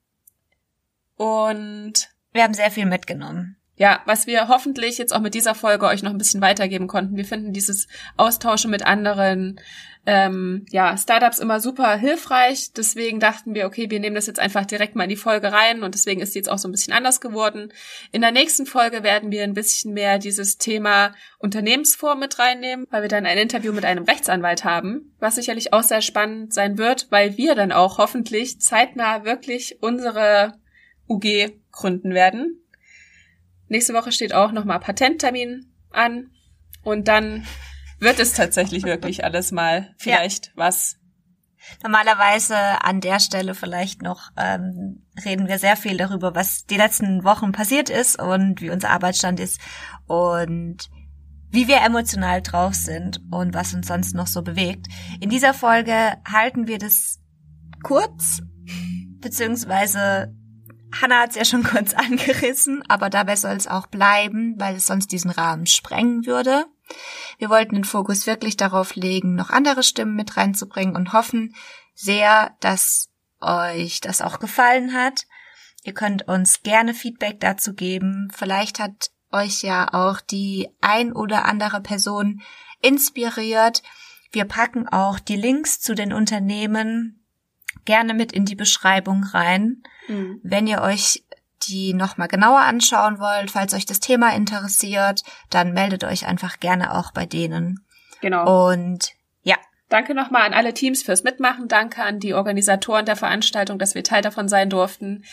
[1.15, 3.57] Und wir haben sehr viel mitgenommen.
[3.77, 7.15] Ja, was wir hoffentlich jetzt auch mit dieser Folge euch noch ein bisschen weitergeben konnten.
[7.15, 9.59] Wir finden dieses Austauschen mit anderen
[10.07, 12.71] ähm, ja, Startups immer super hilfreich.
[12.73, 15.83] Deswegen dachten wir, okay, wir nehmen das jetzt einfach direkt mal in die Folge rein
[15.83, 17.71] und deswegen ist die jetzt auch so ein bisschen anders geworden.
[18.11, 23.03] In der nächsten Folge werden wir ein bisschen mehr dieses Thema Unternehmensform mit reinnehmen, weil
[23.03, 27.07] wir dann ein Interview mit einem Rechtsanwalt haben, was sicherlich auch sehr spannend sein wird,
[27.11, 30.53] weil wir dann auch hoffentlich zeitnah wirklich unsere
[31.07, 32.63] UG gründen werden.
[33.69, 36.31] Nächste Woche steht auch nochmal Patenttermin an
[36.83, 37.45] und dann
[37.99, 40.51] wird es tatsächlich wirklich alles mal vielleicht ja.
[40.55, 40.97] was.
[41.83, 47.23] Normalerweise an der Stelle vielleicht noch ähm, reden wir sehr viel darüber, was die letzten
[47.25, 49.59] Wochen passiert ist und wie unser Arbeitsstand ist
[50.05, 50.89] und
[51.49, 54.87] wie wir emotional drauf sind und was uns sonst noch so bewegt.
[55.19, 57.19] In dieser Folge halten wir das
[57.83, 58.41] kurz,
[59.19, 60.33] beziehungsweise
[60.91, 64.87] Hannah hat es ja schon kurz angerissen, aber dabei soll es auch bleiben, weil es
[64.87, 66.65] sonst diesen Rahmen sprengen würde.
[67.37, 71.53] Wir wollten den Fokus wirklich darauf legen, noch andere Stimmen mit reinzubringen und hoffen
[71.93, 73.09] sehr, dass
[73.41, 75.25] euch das auch gefallen hat.
[75.83, 78.31] Ihr könnt uns gerne Feedback dazu geben.
[78.33, 82.41] Vielleicht hat euch ja auch die ein oder andere Person
[82.81, 83.83] inspiriert.
[84.31, 87.26] Wir packen auch die Links zu den Unternehmen
[87.87, 89.81] gerne mit in die Beschreibung rein.
[90.07, 90.39] Mhm.
[90.43, 91.23] Wenn ihr euch
[91.63, 96.95] die nochmal genauer anschauen wollt, falls euch das Thema interessiert, dann meldet euch einfach gerne
[96.95, 97.83] auch bei denen.
[98.21, 98.69] Genau.
[98.69, 99.55] Und ja.
[99.89, 101.67] Danke nochmal an alle Teams fürs Mitmachen.
[101.67, 105.23] Danke an die Organisatoren der Veranstaltung, dass wir Teil davon sein durften.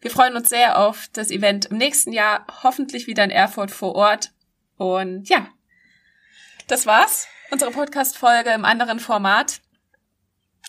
[0.00, 3.94] Wir freuen uns sehr auf das Event im nächsten Jahr, hoffentlich wieder in Erfurt vor
[3.94, 4.32] Ort.
[4.76, 5.46] Und ja,
[6.66, 7.28] das war's.
[7.50, 9.60] Unsere Podcast-Folge im anderen Format.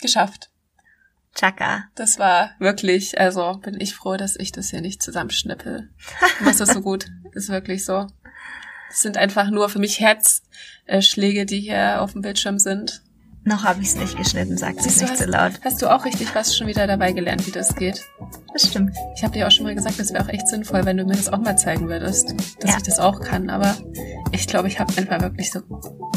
[0.02, 0.53] Geschafft.
[1.36, 1.86] Chaka.
[1.96, 5.90] Das war wirklich, also bin ich froh, dass ich das hier nicht zusammenschnippel.
[6.44, 7.06] Das ist so gut.
[7.34, 8.08] ist wirklich so.
[8.90, 13.03] Das sind einfach nur für mich Herzschläge, die hier auf dem Bildschirm sind.
[13.46, 15.60] Noch habe ich es nicht geschnitten, sagt sie nicht so laut.
[15.64, 18.02] Hast du auch richtig was schon wieder dabei gelernt, wie das geht?
[18.54, 18.96] Das stimmt.
[19.16, 21.16] Ich habe dir auch schon mal gesagt, das wäre auch echt sinnvoll, wenn du mir
[21.16, 22.78] das auch mal zeigen würdest, dass ja.
[22.78, 23.50] ich das auch kann.
[23.50, 23.76] Aber
[24.32, 25.60] ich glaube, ich habe einfach wirklich so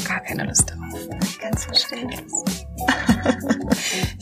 [0.06, 0.94] gar keine Lust darauf.
[1.24, 2.10] Ich kann es verstehen.
[2.10, 2.20] ich,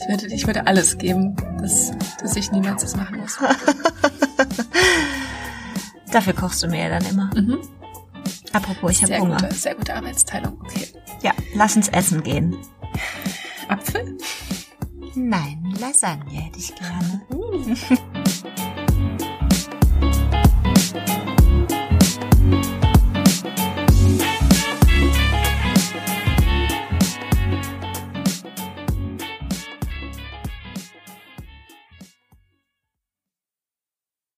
[0.09, 3.37] würde, ich würde alles geben, dass, dass ich niemals das machen muss.
[6.11, 7.29] Dafür kochst du mir ja dann immer.
[7.35, 7.59] Mhm.
[8.53, 9.37] Apropos, ich habe Hunger.
[9.37, 10.59] Gute, sehr gute Arbeitsteilung.
[10.61, 10.87] Okay.
[11.21, 12.57] Ja, lass uns essen gehen.
[13.67, 14.17] Apfel?
[15.15, 17.21] Nein, Lasagne hätte ich gerne.
[17.29, 17.75] Uh.